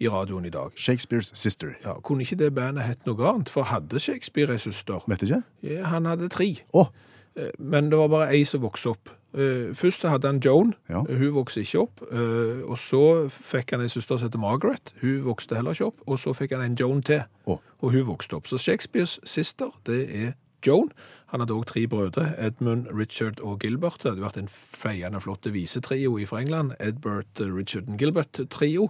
i 0.00 0.08
radioen 0.08 0.44
i 0.44 0.50
dag. 0.50 0.72
Shakespeares 0.76 1.30
Sister. 1.34 1.76
Ja, 1.84 1.94
Kunne 2.04 2.20
ikke 2.26 2.36
det 2.36 2.54
bandet 2.54 2.84
hett 2.84 3.06
noe 3.06 3.24
annet? 3.30 3.48
For 3.48 3.62
hadde 3.64 4.00
Shakespeare 4.00 4.52
ei 4.52 4.58
søster? 4.58 5.00
Vet 5.08 5.22
ikke? 5.22 5.42
Ja, 5.62 5.84
han 5.84 6.04
hadde 6.04 6.28
tre. 6.28 6.50
Eh, 6.74 6.84
Men 7.58 7.90
det 7.90 7.98
var 7.98 8.08
bare 8.12 8.30
ei 8.34 8.44
som 8.44 8.62
vokste 8.62 8.92
opp. 8.94 9.08
Eh, 9.34 9.72
Først 9.74 10.04
hadde 10.06 10.28
han 10.30 10.38
Joan. 10.44 10.74
Ja. 10.88 11.00
Hun 11.08 11.32
vokste 11.34 11.64
ikke 11.64 11.80
opp. 11.88 12.02
Eh, 12.12 12.62
Og 12.70 12.78
så 12.78 13.28
fikk 13.30 13.74
han 13.74 13.82
ei 13.82 13.88
søster 13.90 14.18
som 14.18 14.28
heter 14.28 14.38
Margaret. 14.38 14.92
Hun 15.02 15.24
vokste 15.26 15.56
heller 15.58 15.74
ikke 15.74 15.86
opp. 15.90 15.98
Og 16.06 16.18
så 16.22 16.34
fikk 16.34 16.52
han 16.54 16.62
en 16.62 16.76
Joan 16.78 17.02
til, 17.02 17.24
oh. 17.46 17.58
og 17.82 17.90
hun 17.92 18.06
vokste 18.06 18.36
opp. 18.38 18.46
Så 18.46 18.58
Shakespeares 18.62 19.18
sister, 19.24 19.70
det 19.86 20.04
er 20.14 20.32
Joan. 20.64 20.92
Han 21.34 21.40
hadde 21.42 21.52
òg 21.56 21.64
tre 21.66 21.82
brødre. 21.90 22.28
Edmund, 22.38 22.86
Richard 22.94 23.40
og 23.42 23.58
Gilbert. 23.64 23.98
Det 24.04 24.12
hadde 24.12 24.22
vært 24.22 24.38
en 24.38 24.48
feiende 24.48 25.18
flott 25.20 25.48
visetrio 25.50 26.14
fra 26.30 26.38
England. 26.40 26.76
Edbert, 26.78 27.40
eh, 27.42 27.50
Richard 27.50 27.88
og 27.90 27.98
Gilbert-trio. 27.98 28.86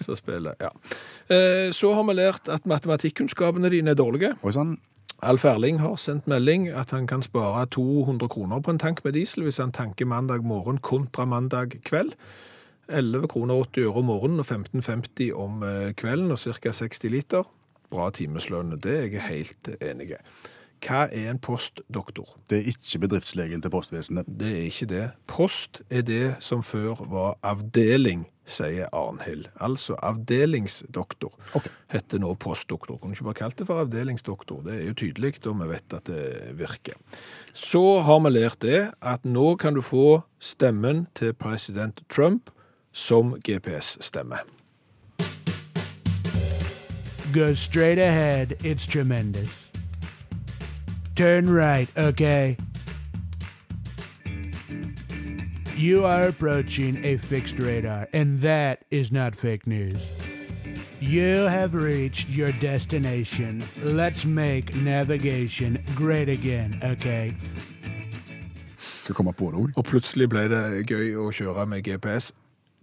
Så, 0.00 0.16
ja. 0.64 0.70
Eh, 1.28 1.68
Så 1.70 1.92
har 1.92 2.02
vi 2.08 2.16
lært 2.16 2.48
at 2.48 2.64
matematikkunnskapene 2.64 3.68
dine 3.70 3.90
er 3.92 3.94
dårlige. 4.00 4.32
Og 4.42 4.54
sann. 4.56 4.78
Alf 5.22 5.44
Erling 5.44 5.76
har 5.78 6.00
sendt 6.02 6.26
melding 6.26 6.64
at 6.74 6.90
han 6.90 7.04
kan 7.06 7.22
spare 7.22 7.66
200 7.70 8.26
kroner 8.28 8.58
på 8.60 8.72
en 8.72 8.78
tank 8.82 9.04
med 9.04 9.12
diesel 9.14 9.44
hvis 9.46 9.60
han 9.62 9.70
tanker 9.70 10.08
mandag 10.10 10.42
morgen 10.42 10.80
kontra 10.82 11.22
mandag 11.24 11.76
kveld. 11.86 12.16
11 12.90 13.28
kroner 13.30 13.54
80 13.54 13.84
øre 13.84 14.00
om 14.00 14.08
morgenen 14.10 14.42
og 14.42 14.50
15,50 14.50 15.30
om 15.38 15.62
eh, 15.62 15.92
kvelden 15.94 16.34
og 16.34 16.40
ca. 16.42 16.72
60 16.74 17.06
liter. 17.14 17.46
Bra 17.94 18.08
timeslønn, 18.10 18.74
det 18.82 18.96
er 18.96 19.06
jeg 19.12 19.22
helt 19.28 19.70
enig 19.78 20.10
i. 20.16 20.18
Hva 20.82 21.04
er 21.14 21.28
en 21.30 21.38
postdoktor? 21.38 22.34
Det 22.50 22.58
er 22.58 22.70
ikke 22.72 23.04
bedriftslegen 23.04 23.62
til 23.62 23.70
postvesenet. 23.70 24.26
Det 24.26 24.48
er 24.50 24.64
ikke 24.66 24.88
det. 24.90 25.04
Post 25.30 25.82
er 25.90 26.02
det 26.02 26.36
som 26.42 26.64
før 26.66 27.04
var 27.10 27.36
avdeling, 27.46 28.24
sier 28.42 28.90
Arnhild. 28.90 29.46
Altså 29.62 29.94
avdelingsdoktor. 30.02 31.36
okay. 31.54 31.70
Heter 31.92 32.18
nå 32.18 32.34
postdoktor. 32.34 32.98
Kunne 32.98 33.14
ikke 33.14 33.28
bare 33.30 33.40
kalt 33.44 33.58
det 33.58 33.68
for 33.68 33.84
avdelingsdoktor. 33.84 34.64
Det 34.66 34.80
er 34.80 34.90
jo 34.90 34.98
tydelig, 34.98 35.46
og 35.46 35.60
vi 35.62 35.70
vet 35.70 35.94
at 35.94 36.06
det 36.10 36.58
virker. 36.58 36.98
Så 37.52 38.00
har 38.02 38.18
vi 38.26 38.34
lært 38.34 38.62
det 38.62 38.90
at 39.00 39.24
nå 39.24 39.54
kan 39.56 39.78
du 39.78 39.82
få 39.86 40.22
stemmen 40.40 41.06
til 41.14 41.32
president 41.32 42.02
Trump 42.10 42.50
som 42.92 43.36
GPS-stemme. 43.38 44.42
Go 47.32 47.54
straight 47.54 47.98
ahead. 47.98 48.52
It's 48.64 48.86
tremendous. 48.86 49.61
Turn 51.14 51.50
right, 51.50 51.88
okay? 51.98 52.56
You 55.76 56.04
are 56.06 56.28
approaching 56.28 57.04
a 57.04 57.16
fixed 57.16 57.58
radar, 57.58 58.08
and 58.12 58.40
that 58.40 58.84
is 58.90 59.12
not 59.12 59.34
fake 59.34 59.66
news. 59.66 60.06
You 61.00 61.48
have 61.48 61.74
reached 61.74 62.28
your 62.30 62.52
destination. 62.52 63.62
Let's 63.82 64.24
make 64.24 64.74
navigation 64.76 65.84
great 65.96 66.28
again, 66.28 66.80
okay? 66.82 67.34
Skal 69.02 69.14
komme 69.14 69.32
på 69.32 69.50
det 69.50 69.58
òg. 69.58 69.72
Og 69.76 69.84
plutselig 69.84 70.28
ble 70.30 70.46
det 70.48 70.86
gøy 70.86 71.16
å 71.18 71.28
kjøre 71.34 71.66
med 71.66 71.82
GPS. 71.82 72.30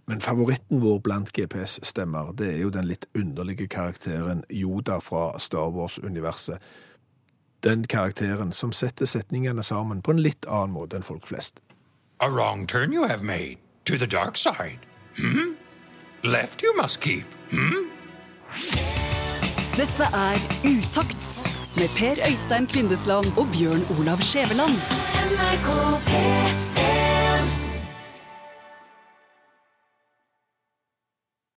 Men 0.06 0.20
favoritten 0.20 0.82
vår 0.82 0.98
blant 0.98 1.32
GPS-stemmer, 1.32 2.34
det 2.38 2.52
er 2.54 2.60
jo 2.60 2.70
den 2.70 2.86
litt 2.86 3.06
underlige 3.14 3.66
karakteren 3.66 4.44
Yoda 4.50 4.98
fra 5.00 5.38
Star 5.38 5.70
Wars-universet. 5.72 6.60
Den 7.64 7.86
karakteren 7.86 8.52
som 8.52 8.72
setter 8.72 9.06
setningene 9.06 9.62
sammen 9.62 10.00
på 10.02 10.14
en 10.14 10.22
litt 10.24 10.46
annen 10.48 10.72
måte 10.72 10.96
enn 10.96 11.04
folk 11.04 11.26
flest. 11.28 11.60
A 12.20 12.28
wrong 12.28 12.66
turn 12.66 12.92
you 12.92 13.08
have 13.08 13.22
made. 13.22 13.58
To 13.84 13.98
the 13.98 14.06
dark 14.06 14.36
side. 14.36 14.80
Hmm? 15.16 15.56
Left 16.22 16.62
you 16.62 16.74
must 16.76 17.00
keep. 17.00 17.26
Hmm? 17.50 17.90
Dette 19.76 20.08
er 20.12 20.40
Utakt 20.64 21.44
med 21.76 21.88
Per 21.96 22.24
Øystein 22.30 22.66
Kvindesland 22.66 23.26
og 23.36 23.46
Bjørn 23.52 23.84
Olav 23.98 24.20
Skjæveland. 24.24 24.76
NRK 25.30 25.70
P 26.08 26.69